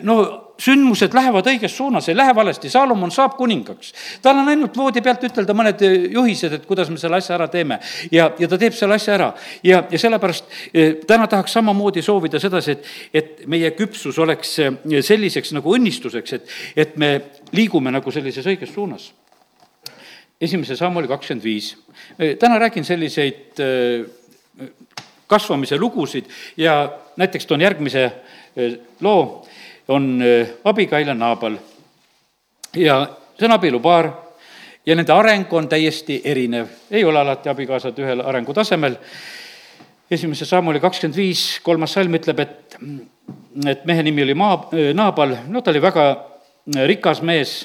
[0.08, 0.22] no
[0.62, 3.94] sündmused lähevad õiges suunas, ei lähe valesti, Saalomon saab kuningaks.
[4.22, 5.82] tal on ainult voodi pealt ütelda mõned
[6.14, 7.80] juhised, et kuidas me selle asja ära teeme.
[8.12, 9.32] ja, ja ta teeb selle asja ära
[9.64, 10.46] ja, ja sellepärast
[11.08, 14.60] täna tahaks samamoodi soovida sedasi, et, et meie küpsus oleks
[15.08, 17.14] selliseks nagu õnnistuseks, et, et me
[17.56, 19.12] liigume nagu sellises õiges suunas
[20.42, 21.76] esimese samm oli kakskümmend viis.
[22.40, 23.62] Täna räägin selliseid
[25.28, 26.26] kasvamise lugusid
[26.58, 28.12] ja näiteks toon järgmise
[29.02, 29.46] loo
[29.88, 30.24] on
[30.64, 31.58] Abigail ja Naabal.
[32.76, 33.08] ja
[33.40, 34.12] see on abielupaar
[34.86, 38.96] ja nende areng on täiesti erinev, ei ole alati abikaasad ühel arengutasemel.
[40.12, 42.76] esimese samm oli kakskümmend viis, kolmas salm ütleb, et,
[43.66, 44.58] et mehe nimi oli maa,
[44.94, 46.08] Naabal, no ta oli väga
[46.88, 47.62] rikas mees.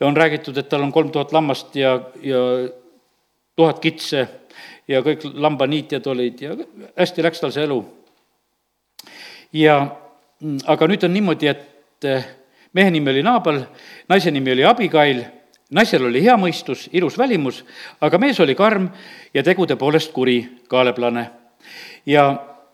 [0.00, 2.38] On räägitud, et tal on kolm tuhat lammast ja, ja
[3.56, 4.28] tuhat kitse
[4.88, 6.56] ja kõik lambaniitjad olid ja
[6.98, 7.84] hästi läks tal see elu.
[9.52, 9.76] ja
[10.44, 12.24] Mm, aga nüüd on niimoodi, et eh,
[12.76, 13.62] mehe nimi oli Naabal,
[14.10, 15.22] naise nimi oli Abigail,
[15.72, 17.62] naisel oli hea mõistus, ilus välimus,
[18.04, 18.90] aga mees oli karm
[19.34, 20.36] ja tegude poolest kuri,
[20.68, 21.24] kaaleplane.
[22.06, 22.26] ja,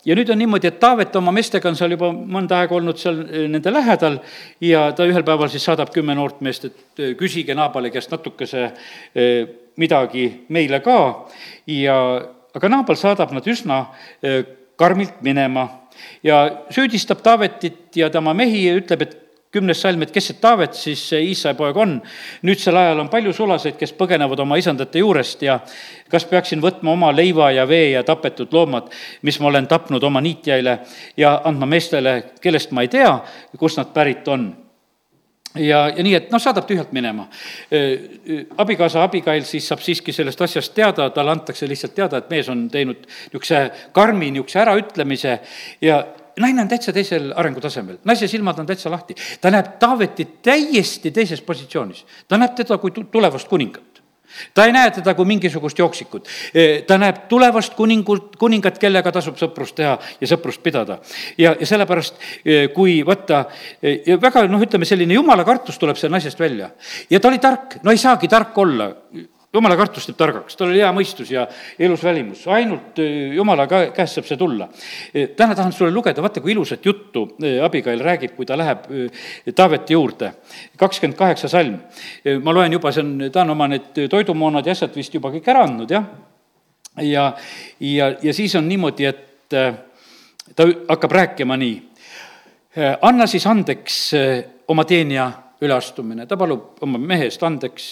[0.06, 3.22] ja nüüd on niimoodi, et Taavet oma meestega on seal juba mõnda aega olnud seal
[3.26, 4.20] eh, nende lähedal
[4.64, 8.70] ja ta ühel päeval siis saadab kümme noort meest, et eh, küsige Naabali käest natukese
[9.80, 10.98] midagi meile ka.
[11.70, 11.96] Ja
[12.54, 13.84] aga Naabal saadab nad üsna
[14.80, 15.68] karmilt minema
[16.22, 20.78] ja süüdistab Taavetit ja tema mehi ja ütleb, et kümnes salm, et kes see Taavet
[20.78, 21.96] siis see Iisai poeg on.
[22.46, 25.58] nüüdsel ajal on palju sulaseid, kes põgenevad oma isandate juurest ja
[26.10, 28.90] kas peaksin võtma oma leiva ja vee ja tapetud loomad,
[29.22, 30.78] mis ma olen tapnud oma niitjaile
[31.16, 33.14] ja andma meestele, kellest ma ei tea,
[33.58, 34.52] kust nad pärit on
[35.54, 37.26] ja, ja nii, et noh, saadab tühjalt minema.
[38.58, 42.68] abikaasa Abigail siis saab siiski sellest asjast teada, talle antakse lihtsalt teada, et mees on
[42.70, 43.64] teinud niisuguse
[43.96, 45.38] karmi niisuguse äraütlemise
[45.82, 46.04] ja
[46.40, 49.14] naine on täitsa teisel arengutasemel, naise silmad on täitsa lahti.
[49.40, 53.90] ta näeb Taavetit täiesti teises positsioonis, ta näeb teda kui tulevast kuningat
[54.54, 56.28] ta ei näe teda kui mingisugust jooksikut.
[56.86, 60.98] Ta näeb tulevast kuningut, kuningat, kellega tasub sõprust teha ja sõprust pidada.
[61.38, 62.20] ja, ja sellepärast,
[62.74, 63.44] kui võtta,
[63.82, 66.70] e, väga noh, ütleme selline jumala kartus tuleb sellest naisest välja.
[67.10, 68.90] ja ta oli tark, no ei saagi tark olla
[69.54, 71.44] jumala kartus teeb targaks, tal oli hea mõistus ja
[71.82, 74.68] ilus välimus, ainult äh, jumala käest saab see tulla.
[75.10, 78.86] Äh, täna tahan sulle lugeda, vaata kui ilusat juttu äh, Abigail räägib, kui ta läheb
[79.54, 80.32] Taaveti juurde.
[80.78, 81.78] kakskümmend kaheksa salm.
[82.42, 85.48] ma loen juba, see on, ta on oma need toidumoonad ja asjad vist juba kõik
[85.50, 86.04] ära andnud, jah.
[87.02, 87.32] ja,
[87.80, 91.76] ja, ja siis on niimoodi, et ta hakkab rääkima nii.
[93.02, 93.98] anna siis andeks
[94.68, 97.90] oma teenija üleastumine, ta palub oma mehe eest andeks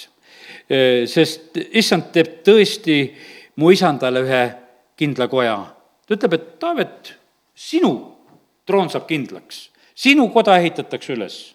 [0.68, 2.98] sest issand teeb tõesti
[3.56, 4.42] mu isandale ühe
[4.98, 5.56] kindla koja.
[6.06, 7.12] ta ütleb, et Taavet,
[7.54, 7.92] sinu
[8.66, 11.54] troon saab kindlaks, sinu koda ehitatakse üles.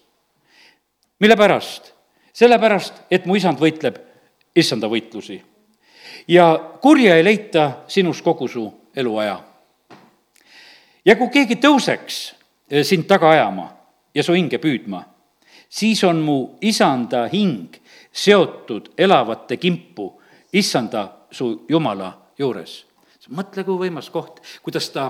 [1.20, 1.92] mille pärast?
[2.34, 4.00] sellepärast, et mu isand võitleb
[4.56, 5.40] issanda võitlusi.
[6.28, 6.46] ja
[6.82, 9.40] kurja ei leita sinus kogu su eluaja.
[11.04, 12.20] ja kui keegi tõuseks
[12.72, 13.70] äh, sind taga ajama
[14.14, 15.04] ja su hinge püüdma,
[15.68, 17.76] siis on mu isanda hing
[18.14, 20.12] seotud elavate kimpu
[20.52, 22.84] issanda su Jumala juures.
[23.28, 25.06] mõtle, kui võimas koht, kuidas ta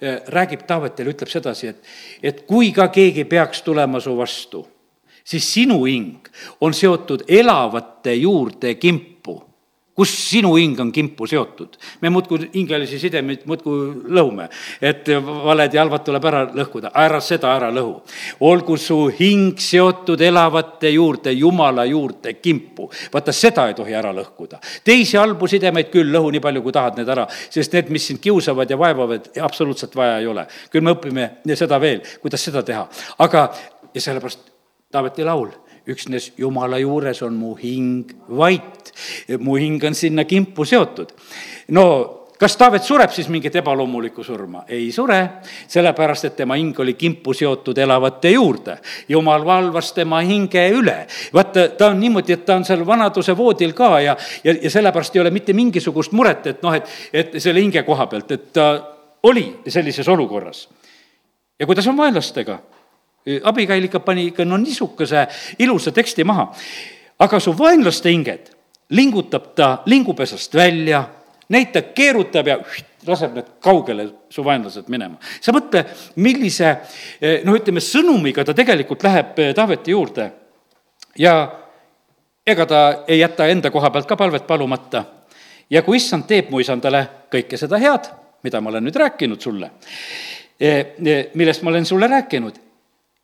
[0.00, 1.84] eh, räägib Taavetile, ütleb sedasi, et,
[2.22, 4.60] et kui ka keegi peaks tulema su vastu,
[5.24, 6.28] siis sinu hing
[6.60, 9.15] on seotud elavate juurde kimpu
[9.96, 11.76] kus sinu hing on kimpu seotud.
[12.00, 14.48] me muudkui hingelisi sidemeid muudkui lõhume,
[14.82, 18.02] et valed ja halvad tuleb ära lõhkuda, ära seda ära lõhu.
[18.40, 22.90] olgu su hing seotud elavate juurde, Jumala juurde kimpu.
[23.12, 24.60] vaata, seda ei tohi ära lõhkuda.
[24.84, 28.20] teisi halbu sidemeid küll lõhu nii palju, kui tahad need ära, sest need, mis sind
[28.20, 30.46] kiusavad ja vaevavad, absoluutselt vaja ei ole.
[30.70, 33.48] küll me õpime seda veel, kuidas seda teha, aga
[33.94, 34.52] ja sellepärast
[34.92, 35.48] Taaveti laul
[35.86, 38.92] üksnes Jumala juures on mu hing vait,
[39.38, 41.12] mu hing on sinna kimpu seotud.
[41.68, 41.86] no
[42.38, 44.64] kas Taavet sureb siis mingit ebaloomulikku surma?
[44.68, 45.18] ei sure,
[45.68, 48.78] sellepärast et tema hing oli kimpu seotud elavate juurde.
[49.08, 51.06] jumal valvas tema hinge üle.
[51.34, 55.16] vaata, ta on niimoodi, et ta on seal vanaduse voodil ka ja, ja, ja sellepärast
[55.16, 58.68] ei ole mitte mingisugust muret, et noh, et, et selle hinge koha pealt, et ta
[59.22, 60.68] oli sellises olukorras.
[61.60, 62.58] ja kuidas on vaenlastega?
[63.42, 65.26] Abikäil ikka pani ikka no niisuguse
[65.58, 66.52] ilusa teksti maha.
[67.18, 68.50] aga su vaenlaste hinged
[68.90, 71.04] lingutab ta lingupesast välja,
[71.48, 72.58] neid ta keerutab ja
[73.06, 75.18] laseb need kaugele, su vaenlased minema.
[75.40, 75.84] sa mõtle,
[76.16, 76.72] millise
[77.44, 80.30] noh, ütleme sõnumiga ta tegelikult läheb eh, Taaveti juurde
[81.18, 81.36] ja
[82.46, 85.04] ega ta ei jäta enda koha pealt ka palvet palumata.
[85.70, 88.10] ja kui issand teeb mu isandale kõike seda head,
[88.42, 89.70] mida ma olen nüüd rääkinud sulle,
[91.34, 92.54] millest ma olen sulle rääkinud,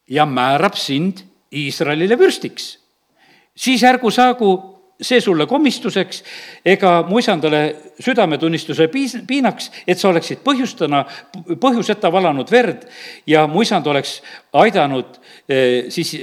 [0.08, 2.78] ja määrab sind Iisraelile vürstiks.
[3.54, 6.22] siis ärgu saagu see sulle komistuseks
[6.64, 11.04] ega mu isandale südametunnistuse piis-, piinaks, et sa oleksid põhjustana,
[11.60, 12.86] põhjuseta valanud verd
[13.26, 14.20] ja mu isand oleks
[14.52, 16.14] aidanud eh, siis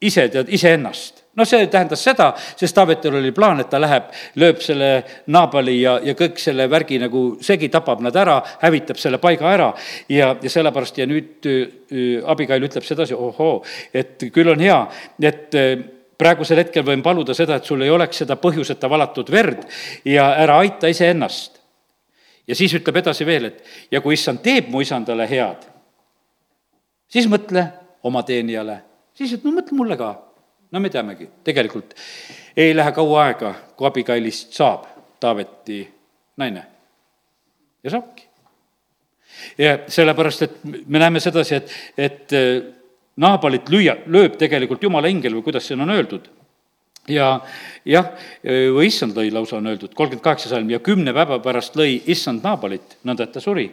[0.00, 4.60] ise, tead, iseennast no see tähendas seda, sest Taavetil oli plaan, et ta läheb, lööb
[4.64, 4.90] selle
[5.32, 9.70] Naabali ja, ja kõik selle värgi nagu segi, tapab nad ära, hävitab selle paiga ära.
[10.12, 13.62] Ja, ja sellepärast ja nüüd äh, Abigail ütleb sedasi, ohoo,
[13.94, 14.78] et küll on hea,
[15.24, 15.74] et äh,
[16.20, 19.64] praegusel hetkel võin paluda seda, et sul ei oleks seda põhjuseta valatud verd
[20.08, 21.60] ja ära aita iseennast.
[22.46, 25.64] ja siis ütleb edasi veel, et ja kui issand teeb mu isandale head,
[27.08, 27.64] siis mõtle
[28.02, 28.80] oma teenijale,
[29.14, 30.10] siis, et no mõtle mulle ka
[30.72, 31.94] no me teamegi, tegelikult
[32.56, 34.88] ei lähe kaua aega, kui abikailist saab
[35.22, 35.84] Taaveti
[36.36, 36.64] naine.
[37.84, 38.28] ja saabki.
[39.58, 42.62] ja sellepärast, et me näeme sedasi, et, et äh,
[43.16, 46.30] Naabalit lüüa, lööb tegelikult jumala ingel või kuidas siin on öeldud
[47.08, 47.40] ja
[47.84, 48.12] jah,
[48.44, 52.44] või issand lõi lausa on öeldud, kolmkümmend kaheksa salm, ja kümne päeva pärast lõi issand
[52.46, 53.66] Naabalit, nõnda et ta suri.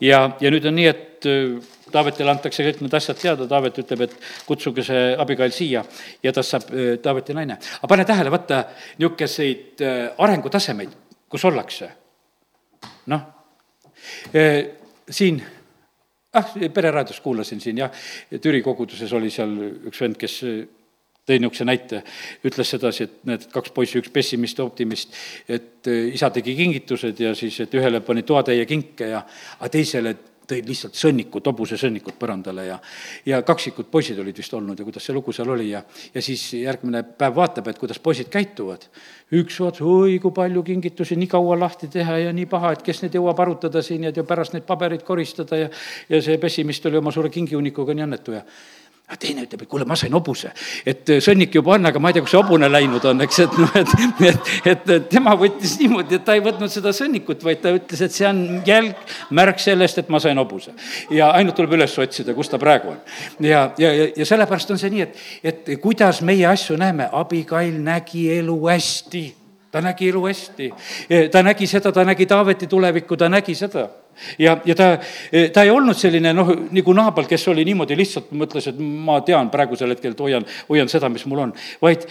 [0.00, 4.06] Ja, ja nüüd on nii, et äh, Taavetile antakse kõik need asjad teada, Taavet ütleb,
[4.06, 4.14] et
[4.48, 5.82] kutsuge see abikail siia
[6.24, 7.58] ja tast saab äh, Taaveti naine.
[7.78, 8.62] aga pane tähele, vaata
[8.98, 10.94] niisuguseid äh, arengutasemeid,
[11.28, 11.90] kus ollakse.
[13.12, 13.20] noh,
[15.10, 15.40] siin
[16.34, 17.90] ah, pereraadios kuulasin siin jah,
[18.42, 19.52] Türi koguduses oli seal
[19.90, 20.38] üks vend, kes
[21.28, 22.02] tõi niisuguse näite,
[22.46, 25.14] ütles sedasi, et need kaks poissi, üks pessimist ja optimist,
[25.48, 29.22] et isa tegi kingitused ja siis, et ühele pani toatäie kinke ja,
[29.60, 30.16] aga teisele
[30.48, 32.78] tõid lihtsalt sõnnikud, hobusesõnnikud põrandale ja
[33.26, 35.82] ja kaksikud poisid olid vist olnud ja kuidas see lugu seal oli ja
[36.14, 38.88] ja siis järgmine päev vaatab, et kuidas poisid käituvad.
[39.32, 43.02] üks vaatas, oi kui palju kingitusi, nii kaua lahti teha ja nii paha, et kes
[43.02, 45.70] neid jõuab arutada siin ja pärast neid pabereid koristada ja
[46.08, 48.42] ja see pessimist oli oma suure kingihunikuga nii õnnetu ja
[49.12, 50.50] aga teine ütleb, et kuule, ma sain hobuse.
[50.88, 53.40] et äh, sõnnik juba on, aga ma ei tea, kus see hobune läinud on, eks,
[53.44, 53.92] et noh, et,
[54.30, 58.16] et, et, tema võttis niimoodi, et ta ei võtnud seda sõnnikut, vaid ta ütles, et
[58.16, 58.96] see on jälg,
[59.36, 60.72] märk sellest, et ma sain hobuse.
[61.12, 63.04] ja ainult tuleb üles otsida, kus ta praegu on.
[63.44, 65.22] ja, ja, ja, ja sellepärast on see nii, et,
[65.52, 69.26] et kuidas meie asju näeme, abikail nägi elu hästi
[69.72, 70.68] ta nägi elu hästi,
[71.32, 73.88] ta nägi seda, ta nägi Taaveti tulevikku, ta nägi seda.
[74.38, 74.88] Ja, ja ta,
[75.52, 79.48] ta ei olnud selline noh, nagu Naabal, kes oli niimoodi lihtsalt mõtles, et ma tean
[79.50, 82.04] praegusel hetkel, et hoian, hoian seda, mis mul on, vaid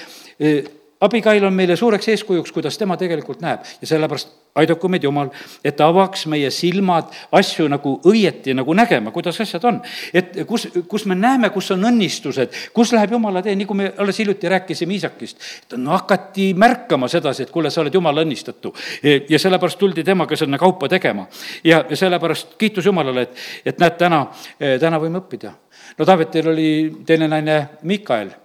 [1.01, 5.29] Abigail on meile suureks eeskujuks, kuidas tema tegelikult näeb ja sellepärast aidaku meid Jumal,
[5.63, 9.79] et ta avaks meie silmad asju nagu õieti nagu nägema, kuidas asjad on.
[10.13, 14.19] et kus, kus me näeme, kus on õnnistused, kus läheb Jumala tee, nagu me alles
[14.19, 15.37] hiljuti rääkisime Iisakist.
[15.77, 18.73] no hakati märkama sedasi, et kuule, sa oled Jumala õnnistatu.
[19.29, 21.27] ja sellepärast tuldi temaga sinna kaupa tegema.
[21.63, 23.35] ja, sellepärast kiitus Jumalale, et,
[23.65, 24.25] et näed, täna,
[24.59, 25.55] täna võime õppida.
[25.97, 26.71] no Taavetil oli
[27.05, 28.40] teine naine Mikael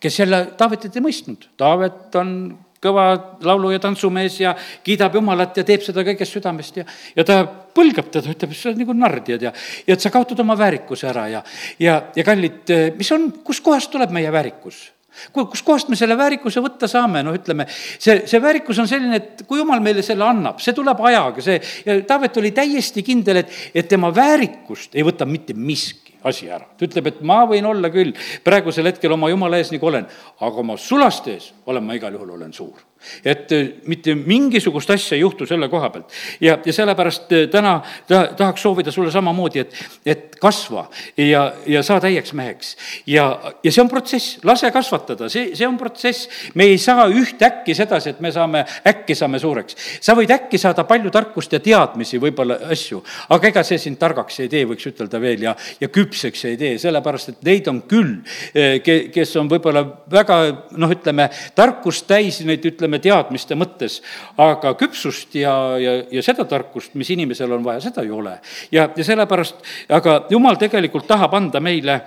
[0.00, 1.46] kes jälle Taavetit ei mõistnud.
[1.60, 2.34] Taavet on
[2.80, 6.84] kõva laulu- ja tantsumees ja kiidab Jumalat ja teeb seda kõigest südamest ja,
[7.16, 9.52] ja ta põlgab teda, ütleb, sa oled nagu narr, tead, ja,
[9.86, 11.42] ja et sa kaotad oma väärikuse ära ja,
[11.78, 14.88] ja, ja kallid, mis on, kustkohast tuleb meie väärikus?
[15.34, 19.58] kuskohast me selle väärikuse võtta saame, noh, ütleme, see, see väärikus on selline, et kui
[19.58, 23.90] jumal meile selle annab, see tuleb ajaga, see, ja Taavet oli täiesti kindel, et, et
[23.90, 26.66] tema väärikust ei võta mitte miski asi ära.
[26.76, 28.12] ta ütleb, et ma võin olla küll
[28.44, 30.06] praegusel hetkel oma jumala ees, nagu olen,
[30.40, 32.89] aga oma sulaste ees olen ma igal juhul, olen suur
[33.24, 36.12] et äh, mitte mingisugust asja ei juhtu selle koha pealt.
[36.40, 39.74] ja, ja sellepärast äh, täna ta, tahaks soovida sulle samamoodi, et,
[40.06, 40.86] et kasva
[41.16, 42.76] ja, ja saa täieks meheks.
[43.06, 43.26] ja,
[43.62, 46.28] ja see on protsess, lase kasvatada, see, see on protsess.
[46.54, 49.76] me ei saa ühtäkki sedasi, et me saame, äkki saame suureks.
[50.00, 54.40] sa võid äkki saada palju tarkust ja teadmisi, võib-olla asju, aga ega see sind targaks
[54.44, 58.18] ei tee, võiks ütelda veel, ja, ja küpseks ei tee, sellepärast et neid on küll,
[58.54, 60.40] äh, kes on võib-olla väga
[60.76, 64.00] noh, ütleme, tarkust täis, neid ütleme, ütleme, teadmiste mõttes,
[64.38, 68.38] aga küpsust ja, ja, ja seda tarkust, mis inimesel on vaja, seda ei ole.
[68.72, 72.02] ja, ja sellepärast, aga jumal tegelikult tahab anda meile,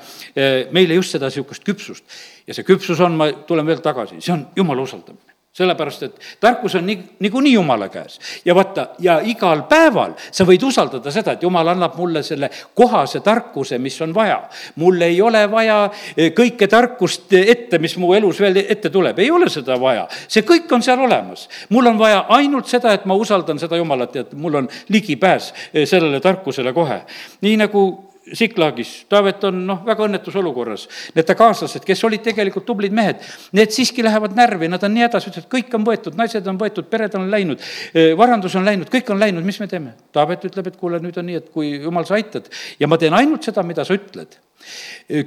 [0.72, 2.04] meile just seda niisugust küpsust.
[2.48, 6.76] ja see küpsus on, ma tulen veel tagasi, see on jumala usaldamine sellepärast, et tarkus
[6.76, 8.20] on nii, niikuinii Jumala käes.
[8.46, 13.20] ja vaata, ja igal päeval sa võid usaldada seda, et Jumal annab mulle selle kohase
[13.20, 14.42] tarkuse, mis on vaja.
[14.76, 19.32] mul ei ole vaja eh, kõike tarkust ette, mis mu elus veel ette tuleb, ei
[19.32, 20.08] ole seda vaja.
[20.28, 21.50] see kõik on seal olemas.
[21.70, 25.54] mul on vaja ainult seda, et ma usaldan seda Jumalat ja et mul on ligipääs
[25.74, 27.04] eh, sellele tarkusele kohe.
[27.42, 30.86] nii nagu Siklaagis, Taavet on noh, väga õnnetus olukorras.
[31.16, 33.20] Need ta kaaslased, kes olid tegelikult tublid mehed,
[33.58, 36.88] need siiski lähevad närvi, nad on nii hädas, ütlevad, kõik on võetud, naised on võetud,
[36.92, 37.60] pered on läinud,
[37.92, 39.94] eh, varandus on läinud, kõik on läinud, mis me teeme?
[40.16, 42.48] Taavet ütleb, et kuule, nüüd on nii, et kui jumal, sa aitad
[42.80, 44.40] ja ma teen ainult seda, mida sa ütled.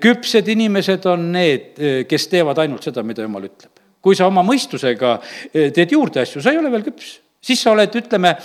[0.01, 3.73] küpsed inimesed on need, eh, kes teevad ainult seda, mida jumal ütleb.
[4.01, 5.21] kui sa oma mõistusega
[5.53, 8.39] eh, teed juurde asju, sa ei ole veel küps, siis sa oled, ütleme,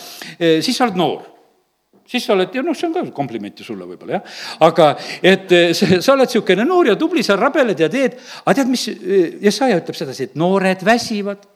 [0.59, 1.31] siis sa oled noor
[2.11, 4.41] siis sa oled, ja noh, see on ka kompliment ju sulle võib-olla, jah.
[4.67, 4.89] aga
[5.21, 8.71] et eh, sa, sa oled niisugune noor ja tubli, sa rabeled ja teed, aga tead,
[8.71, 11.47] mis, eh, Jesaja ütleb sedasi, et noored väsivad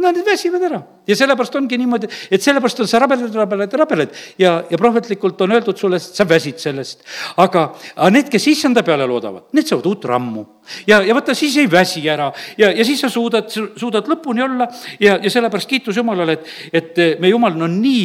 [0.00, 4.52] Nad väsivad ära ja sellepärast ongi niimoodi, et sellepärast on sa rabeled, rabeled, rabeled ja,
[4.70, 7.02] ja prohvetlikult on öeldud sulle, sa väsid sellest.
[7.40, 10.44] aga, aga need, kes issanda peale loodavad, need saavad uut rammu.
[10.86, 14.68] ja, ja vaata, siis ei väsi ära ja, ja siis sa suudad, suudad lõpuni olla
[15.00, 18.04] ja, ja sellepärast kiitus Jumalale, et, et meie Jumal on nii,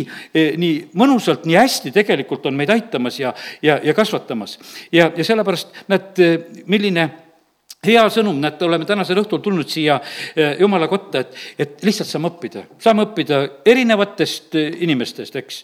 [0.62, 4.58] nii mõnusalt, nii hästi tegelikult on meid aitamas ja, ja, ja kasvatamas.
[4.92, 6.26] ja, ja sellepärast näed,
[6.66, 7.10] milline
[7.88, 9.98] hea sõnum, näed, oleme tänasel õhtul tulnud siia
[10.36, 15.62] eh, Jumala kotta, et, et lihtsalt saame õppida, saame õppida erinevatest eh, inimestest, eks.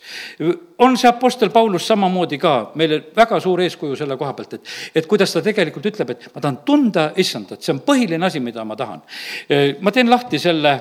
[0.85, 5.09] on see Apostel Paulus samamoodi ka meile väga suur eeskuju selle koha pealt, et, et
[5.09, 8.77] kuidas ta tegelikult ütleb, et ma tahan tunda issandat, see on põhiline asi, mida ma
[8.79, 9.03] tahan.
[9.49, 10.79] Eh, ma teen lahti selle,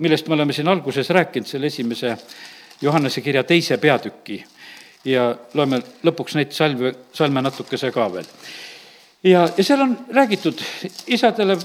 [0.00, 2.14] millest me oleme siin alguses rääkinud, selle esimese
[2.80, 4.38] Johannese kirja teise peatüki
[5.04, 8.28] ja loeme lõpuks neid salve, salme natukese ka veel
[9.22, 10.60] ja, ja seal on räägitud
[11.06, 11.58] isadele,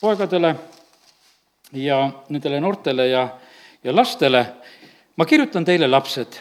[0.00, 0.54] poegadele
[1.72, 3.28] ja nendele noortele ja,
[3.84, 4.46] ja lastele,
[5.16, 6.40] ma kirjutan teile, lapsed,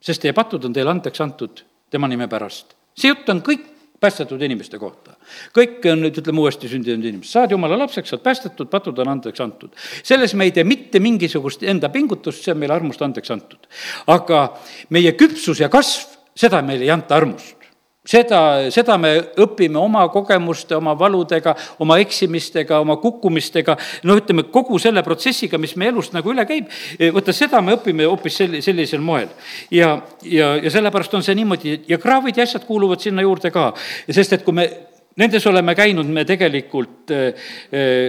[0.00, 2.74] sest teie patud on teile andeks antud tema nime pärast.
[2.94, 5.16] see jutt on kõik päästetud inimeste kohta.
[5.56, 9.40] kõik on nüüd, ütleme, uuesti sündinud inimesed, saad jumala lapseks, saad päästetud, patud on andeks
[9.40, 9.72] antud.
[10.02, 13.66] selles me ei tee mitte mingisugust enda pingutust, see on meile armust andeks antud.
[14.06, 14.46] aga
[14.90, 17.63] meie küpsus ja kasv, seda meile ei anta armust
[18.04, 18.40] seda,
[18.72, 25.02] seda me õpime oma kogemuste, oma valudega, oma eksimistega, oma kukkumistega, no ütleme, kogu selle
[25.06, 26.68] protsessiga, mis meie elust nagu üle käib,
[27.16, 29.30] vaata seda me õpime hoopis sel-, sellisel moel.
[29.72, 33.70] ja, ja, ja sellepärast on see niimoodi ja kraavid ja asjad kuuluvad sinna juurde ka,
[34.10, 34.68] sest et kui me
[35.16, 37.12] nendes oleme käinud, me tegelikult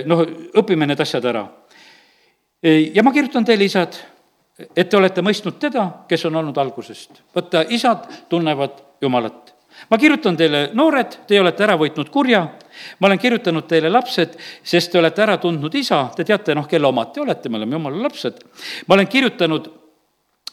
[0.10, 0.26] noh,
[0.60, 1.46] õpime need asjad ära.
[2.66, 3.96] ja ma kirjutan teile, isad,
[4.76, 7.22] et te olete mõistnud teda, kes on olnud algusest.
[7.36, 9.55] vaata, isad tunnevad Jumalat
[9.90, 12.46] ma kirjutan teile, noored, teie olete ära võitnud kurja
[13.00, 16.88] ma olen kirjutanud teile lapsed, sest te olete ära tundnud isa, te teate, noh, kelle
[16.88, 18.44] omad te olete, me oleme jumala lapsed.
[18.88, 19.70] ma olen kirjutanud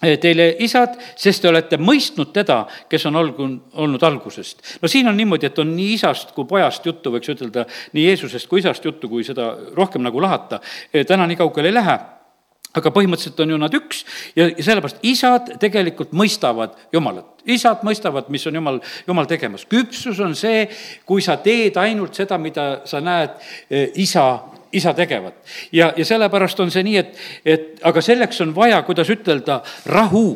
[0.02, 3.48] eh, teile isad, sest te olete mõistnud teda, kes on olgu,
[3.84, 4.62] olnud algusest.
[4.82, 8.50] no siin on niimoodi, et on nii isast kui pojast juttu, võiks ütelda, nii Jeesusest
[8.50, 10.60] kui isast juttu, kui seda rohkem nagu lahata.
[10.92, 12.00] Eh, täna nii kaugele ei lähe
[12.78, 14.02] aga põhimõtteliselt on ju nad üks
[14.36, 17.42] ja, sellepärast isad tegelikult mõistavad Jumalat.
[17.44, 19.66] isad mõistavad, mis on Jumal, Jumal tegemas.
[19.68, 20.66] küpsus on see,
[21.06, 23.36] kui sa teed ainult seda, mida sa näed
[23.68, 24.26] e, isa,
[24.72, 25.34] isa tegevat.
[25.72, 30.26] ja, ja sellepärast on see nii, et, et aga selleks on vaja, kuidas ütelda, rahu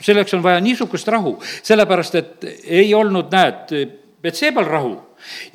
[0.00, 4.98] selleks on vaja niisugust rahu, sellepärast et ei olnud, näed, Betsebal rahu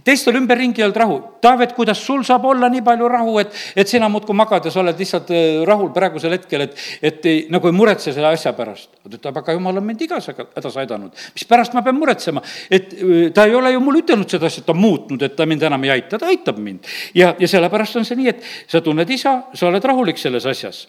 [0.05, 1.17] teistel ümberringi ei olnud rahu.
[1.41, 5.31] Taavet, kuidas sul saab olla nii palju rahu, et, et sina muudkui magades oled lihtsalt
[5.33, 8.89] äh, rahul praegusel hetkel, et, et ei, nagu ei muretse selle asja pärast.
[9.03, 13.15] ta ütleb, aga jumal on mind igas hädas aidanud, mispärast ma pean muretsema, et äh,
[13.35, 15.65] ta ei ole ju mulle ütelnud seda asja, et ta on muutnud, et ta mind
[15.69, 16.85] enam ei aita, ta aitab mind.
[17.15, 20.85] ja, ja sellepärast on see nii, et sa tunned isa, sa oled rahulik selles asjas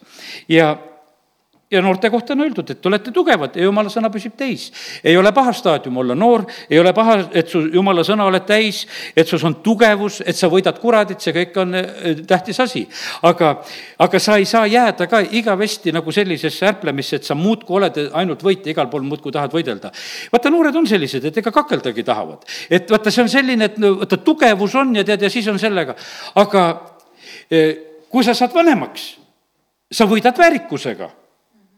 [0.48, 0.74] ja
[1.70, 4.68] ja noorte kohta on öeldud, et te olete tugevad ja jumala sõna püsib teis.
[5.04, 8.84] ei ole paha staadium olla noor, ei ole paha, et su jumala sõna oled täis,
[9.16, 12.84] et sus on tugevus, et sa võidad kuradit, see kõik on äh, tähtis asi.
[13.22, 13.56] aga,
[13.98, 18.46] aga sa ei saa jääda ka igavesti nagu sellisesse ärplemisse, et sa muudkui oled ainult
[18.46, 19.90] võitja, igal pool muudkui tahad võidelda.
[20.32, 22.46] vaata, noored on sellised, et ega kakeldagi tahavad.
[22.70, 25.58] et vaata, see on selline, et no vaata, tugevus on ja tead, ja siis on
[25.58, 25.98] sellega,
[26.38, 26.66] aga
[27.50, 27.74] äh,
[28.08, 29.16] kui sa saad vanemaks,
[29.90, 31.25] sa võidad väärikusega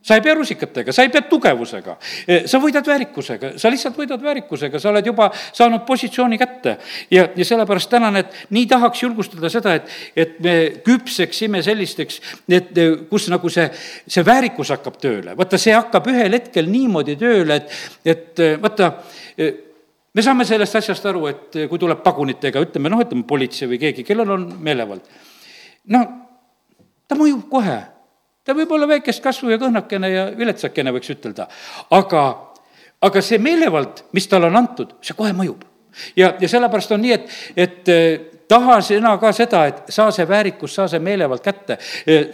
[0.03, 1.97] sa ei pea rusikatega, sa ei pea tugevusega,
[2.27, 6.77] e, sa võidad väärikusega, sa lihtsalt võidad väärikusega, sa oled juba saanud positsiooni kätte.
[7.11, 10.55] ja, ja sellepärast täna need, nii tahaks julgustada seda, et, et me
[10.87, 13.67] küpseksime sellisteks, et e, kus nagu see,
[14.07, 15.37] see väärikus hakkab tööle.
[15.37, 17.77] vaata, see hakkab ühel hetkel niimoodi tööle, et,
[18.07, 18.93] et e, vaata,
[20.15, 24.07] me saame sellest asjast aru, et kui tuleb pagunitega, ütleme noh, ütleme politsei või keegi,
[24.07, 25.21] kellel on meelevald,
[25.91, 26.07] no
[27.09, 27.79] ta mõjub kohe
[28.49, 31.45] ta võib olla väikest kasvu ja kõhnakene ja viletsakene, võiks ütelda.
[31.93, 32.23] aga,
[33.05, 35.67] aga see meelevald, mis talle on antud, see kohe mõjub.
[36.17, 38.07] ja, ja sellepärast on nii, et, et eh,
[38.49, 41.77] taha sina ka seda, et saa see väärikus, saa see meelevald kätte
[42.07, 42.33] eh,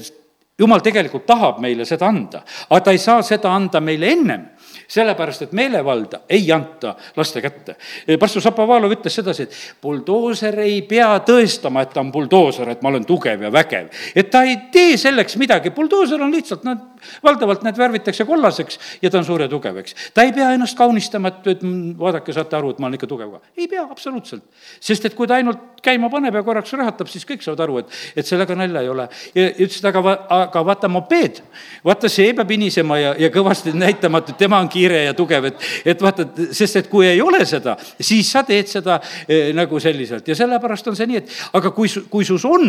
[0.58, 4.46] jumal tegelikult tahab meile seda anda, aga ta ei saa seda anda meile ennem
[4.88, 7.76] sellepärast, et meelevalda ei anta laste kätte.
[8.20, 12.92] pastor Šapovalov ütles sedasi, et buldooser ei pea tõestama, et ta on buldooser, et ma
[12.92, 13.88] olen tugev ja vägev.
[14.14, 19.10] et ta ei tee selleks midagi, buldooser on lihtsalt, noh, valdavalt need värvitakse kollaseks ja
[19.10, 19.94] ta on suur ja tugev, eks.
[20.14, 21.64] ta ei pea ennast kaunistama, et, et
[21.98, 23.40] vaadake, saate aru, et ma olen ikka tugev ka.
[23.56, 24.44] ei pea, absoluutselt.
[24.80, 27.98] sest et kui ta ainult käima paneb ja korraks rõhatab, siis kõik saavad aru, et,
[28.16, 29.08] et sellega nalja ei ole.
[29.34, 31.40] ja ütles, et aga, aga vaata mopeed,
[31.84, 35.64] vaata see peab inisema ja, ja kõvasti näitama, et tema on kiire ja tugev, et,
[35.94, 38.98] et vaata, sest et kui ei ole seda, siis sa teed seda
[39.28, 42.68] eh, nagu selliselt ja sellepärast on see nii, et aga kui, kui sus on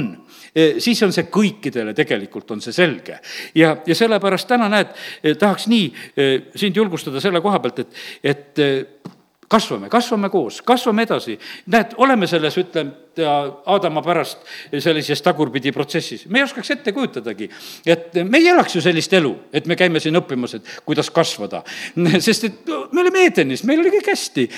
[0.54, 3.20] eh,, siis on see kõikidele tegelikult, on see selge.
[3.58, 8.02] ja, ja sellepärast täna näed eh,, tahaks nii eh, sind julgustada selle koha pealt, et,
[8.34, 9.14] et eh,
[9.48, 11.38] kasvame, kasvame koos, kasvame edasi.
[11.72, 14.42] näed, oleme selles, ütleme, Aadama pärast
[14.84, 16.26] sellises tagurpidi protsessis.
[16.28, 17.48] me ei oskaks ette kujutadagi,
[17.86, 21.64] et me ei elaks ju sellist elu, et me käime siin õppimas, et kuidas kasvada.
[22.26, 24.50] sest et me olime Edenis, meil oli kõik hästi.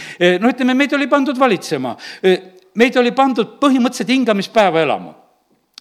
[0.42, 1.94] no ütleme, meid oli pandud valitsema,
[2.74, 5.14] meid oli pandud põhimõtteliselt hingamispäeva elama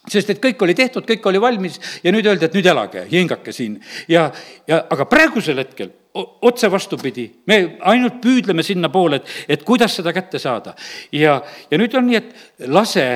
[0.07, 3.53] sest et kõik oli tehtud, kõik oli valmis ja nüüd öeldi, et nüüd elage, hingake
[3.53, 3.81] siin.
[4.09, 4.31] ja,
[4.69, 7.61] ja aga praegusel hetkel otse vastupidi, me
[7.93, 10.75] ainult püüdleme sinnapoole, et, et kuidas seda kätte saada.
[11.13, 11.41] ja,
[11.71, 13.07] ja nüüd on nii, et lase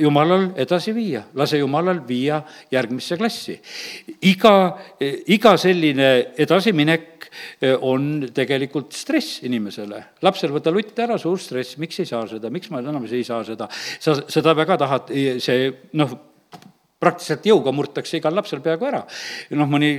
[0.00, 2.40] jumalal edasi viia, lase jumalal viia
[2.72, 3.56] järgmisse klassi.
[4.22, 4.54] iga,
[5.30, 7.28] iga selline edasiminek
[7.60, 10.04] eh, on tegelikult stress inimesele.
[10.22, 13.44] lapsel võta lutt ära, suur stress, miks ei saa seda, miks ma enam ei saa
[13.44, 13.68] seda,
[14.00, 16.18] sa seda väga tahad, see noh,
[17.00, 19.04] praktiliselt jõuga murtakse igal lapsel peaaegu ära.
[19.54, 19.96] noh, mõni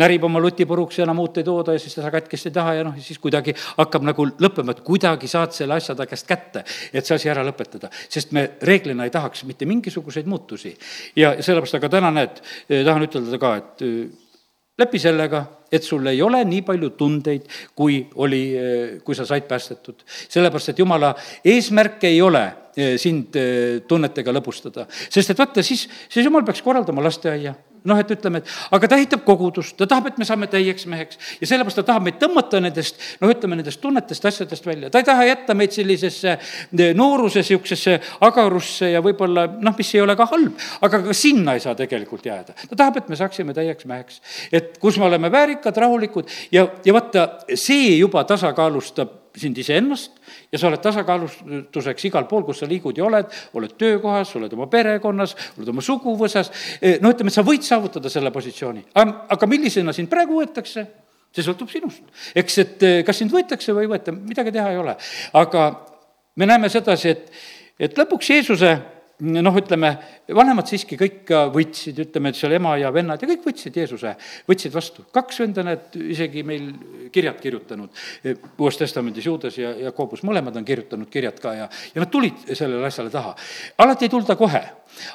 [0.00, 2.74] närib oma luti puruks ja enam uut ei tooda ja siis ta katkist ei taha
[2.78, 6.64] ja noh, siis kuidagi hakkab nagu lõppema, et kuidagi saad selle asja ta käest kätte,
[6.92, 7.90] et see asi ära lõpetada.
[8.08, 10.76] sest me reeglina ei tahaks mitte mingisuguseid muutusi.
[11.16, 14.08] ja sellepärast, aga täna näed, eh, tahan ütelda ka, et eh,
[14.78, 19.48] lepi sellega, et sul ei ole nii palju tundeid, kui oli, eh, kui sa said
[19.48, 20.04] päästetud.
[20.28, 22.46] sellepärast, et jumala eesmärk ei ole
[23.00, 23.32] sind
[23.88, 24.84] tunnetega lõbustada.
[25.08, 27.54] sest et vaata, siis, siis jumal peaks korraldama lasteaia
[27.86, 31.18] noh, et ütleme, et aga ta ehitab kogudust, ta tahab, et me saame täieks meheks
[31.40, 34.90] ja sellepärast ta tahab meid tõmmata nendest, noh, ütleme nendest tunnetest, asjadest välja.
[34.90, 40.02] ta ei taha jätta meid sellisesse eh, nooruse niisugusesse agarusse ja võib-olla noh, mis ei
[40.04, 40.56] ole ka halb,
[40.86, 42.56] aga ka sinna ei saa tegelikult jääda.
[42.70, 44.20] ta tahab, et me saaksime täieks meheks.
[44.52, 50.20] et kus me oleme väärikad, rahulikud ja, ja vaata, see juba tasakaalustab sind iseennast
[50.52, 54.68] ja sa oled tasakaalustuseks igal pool, kus sa liigud ja oled, oled töökohas, oled oma
[54.72, 56.52] perekonnas, oled oma suguvõsas,
[57.04, 58.86] no ütleme, et sa võid saavutada selle positsiooni.
[58.96, 60.86] aga millisena sind praegu võetakse?
[61.36, 62.02] see sõltub sinust.
[62.34, 64.96] eks, et kas sind võetakse või ei võeta, midagi teha ei ole.
[65.36, 65.64] aga
[66.36, 67.32] me näeme sedasi, et,
[67.78, 68.72] et lõpuks Jeesuse
[69.24, 69.92] noh, ütleme,
[70.36, 74.12] vanemad siiski kõik võtsid, ütleme, et seal ema ja vennad ja kõik võtsid Jeesuse,
[74.48, 75.06] võtsid vastu.
[75.12, 76.68] kaks venda, need isegi meil
[77.12, 78.02] kirjad kirjutanud,
[78.58, 82.86] Uues Testamendis Juudas ja Jakobus, mõlemad on kirjutanud kirjad ka ja, ja nad tulid sellele
[82.86, 83.34] asjale taha.
[83.78, 84.64] alati ei tulda kohe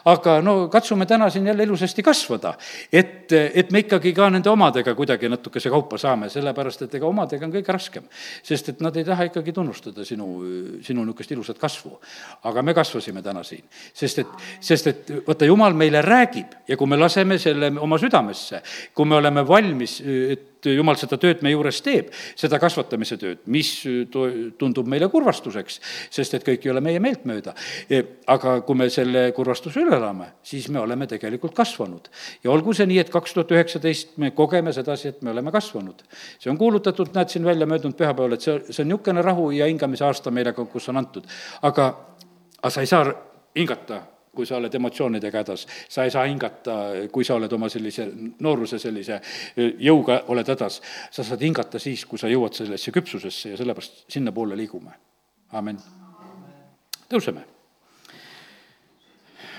[0.06, 2.54] aga no katsume täna siin jälle ilusasti kasvada,
[2.94, 7.48] et, et me ikkagi ka nende omadega kuidagi natukese kaupa saame, sellepärast et ega omadega
[7.48, 8.08] on kõige raskem.
[8.44, 10.28] sest et nad ei taha ikkagi tunnustada sinu,
[10.86, 11.98] sinu niisugust ilusat kasvu.
[12.44, 13.64] aga me kasvasime täna siin,
[13.94, 18.62] sest et, sest et vaata, jumal meile räägib ja kui me laseme selle oma südamesse,
[18.96, 23.72] kui me oleme valmis, et jumal seda tööd meie juures teeb, seda kasvatamise tööd, mis
[24.60, 25.80] tundub meile kurvastuseks,
[26.14, 27.56] sest et kõik ei ole meie meeltmööda.
[28.28, 32.10] aga kui me selle kurvastuse üle elame, siis me oleme tegelikult kasvanud.
[32.44, 36.04] ja olgu see nii, et kaks tuhat üheksateist me kogeme sedasi, et me oleme kasvanud.
[36.40, 39.66] see on kuulutatud, näed, siin välja möödunud pühapäeval, et see, see on niisugune rahu ja
[39.66, 41.28] hingamise aasta meile, kus on antud.
[41.62, 41.94] aga,
[42.62, 44.02] aga sa ei saa hingata
[44.36, 46.76] kui sa oled emotsioonidega hädas, sa ei saa hingata,
[47.12, 48.08] kui sa oled oma sellise
[48.40, 49.20] nooruse sellise
[49.80, 50.82] jõuga oled hädas.
[51.12, 54.92] sa saad hingata siis, kui sa jõuad sellesse küpsusesse ja sellepärast sinnapoole liigume.
[55.52, 55.80] amin.
[57.10, 57.44] tõuseme.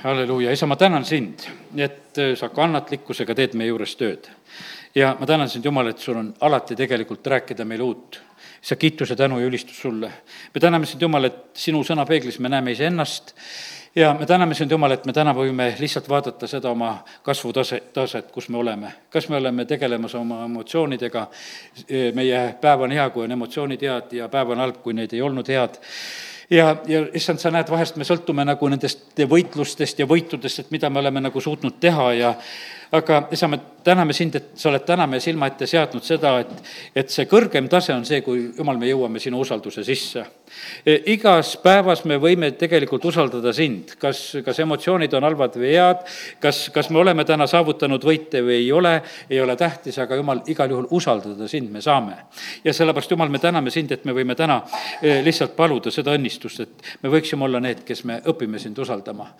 [0.02, 1.44] halleluuja, isa, ma tänan sind,
[1.76, 4.30] et sa kannatlikkusega teed meie juures tööd.
[4.94, 8.22] ja ma tänan sind, Jumal, et sul on alati tegelikult rääkida meile uut
[8.62, 10.12] sa kiituse, tänu ja ülistus sulle.
[10.54, 13.34] me täname sind, Jumal, et sinu sõna peeglis me näeme iseennast
[13.96, 16.92] ja me täname sind, Jumal, et me täna võime lihtsalt vaadata seda oma
[17.22, 18.92] kasvutase, taset, kus me oleme.
[19.10, 21.26] kas me oleme tegelemas oma emotsioonidega,
[22.14, 25.22] meie päev on hea, kui on emotsioonid head ja päev on halb, kui need ei
[25.22, 25.80] olnud head
[26.50, 30.90] ja, ja issand, sa näed, vahest me sõltume nagu nendest võitlustest ja võitudest, et mida
[30.90, 32.34] me oleme nagu suutnud teha ja
[32.92, 36.50] aga isa, me täname sind, et sa oled täna meie silma ette seadnud seda, et,
[37.02, 40.24] et see kõrgem tase on see, kui jumal, me jõuame sinu usalduse sisse.
[40.84, 46.04] E, igas päevas me võime tegelikult usaldada sind, kas, kas emotsioonid on halvad või head,
[46.44, 48.94] kas, kas me oleme täna saavutanud võite või ei ole,
[49.30, 52.20] ei ole tähtis, aga jumal, igal juhul usaldada sind me saame.
[52.64, 54.60] ja sellepärast, jumal, me täname sind, et me võime täna
[55.00, 59.32] e, lihtsalt paluda seda õnnistust, et me võiksime olla need, kes me õpime sind usaldama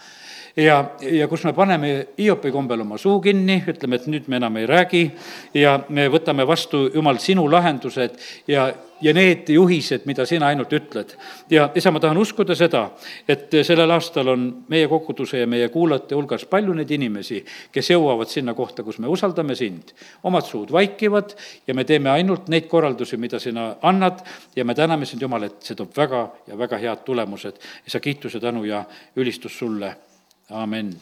[0.57, 4.57] ja, ja kus me paneme Hiopi kombel oma suu kinni, ütleme, et nüüd me enam
[4.61, 5.03] ei räägi
[5.57, 8.18] ja me võtame vastu, Jumal, sinu lahendused
[8.50, 8.66] ja,
[9.03, 11.16] ja need juhised, mida sina ainult ütled.
[11.50, 12.84] ja isa, ma tahan uskuda seda,
[13.28, 17.42] et sellel aastal on meie koguduse ja meie kuulajate hulgas palju neid inimesi,
[17.72, 19.96] kes jõuavad sinna kohta, kus me usaldame sind.
[20.22, 21.36] omad suud vaikivad
[21.66, 24.20] ja me teeme ainult neid korraldusi, mida sina annad
[24.57, 27.59] ja me täname sind, Jumal, et see toob väga ja väga head tulemused.
[27.86, 28.84] isa, kiituse, tänu ja
[29.16, 29.96] ülistus sulle
[30.51, 31.01] Amen.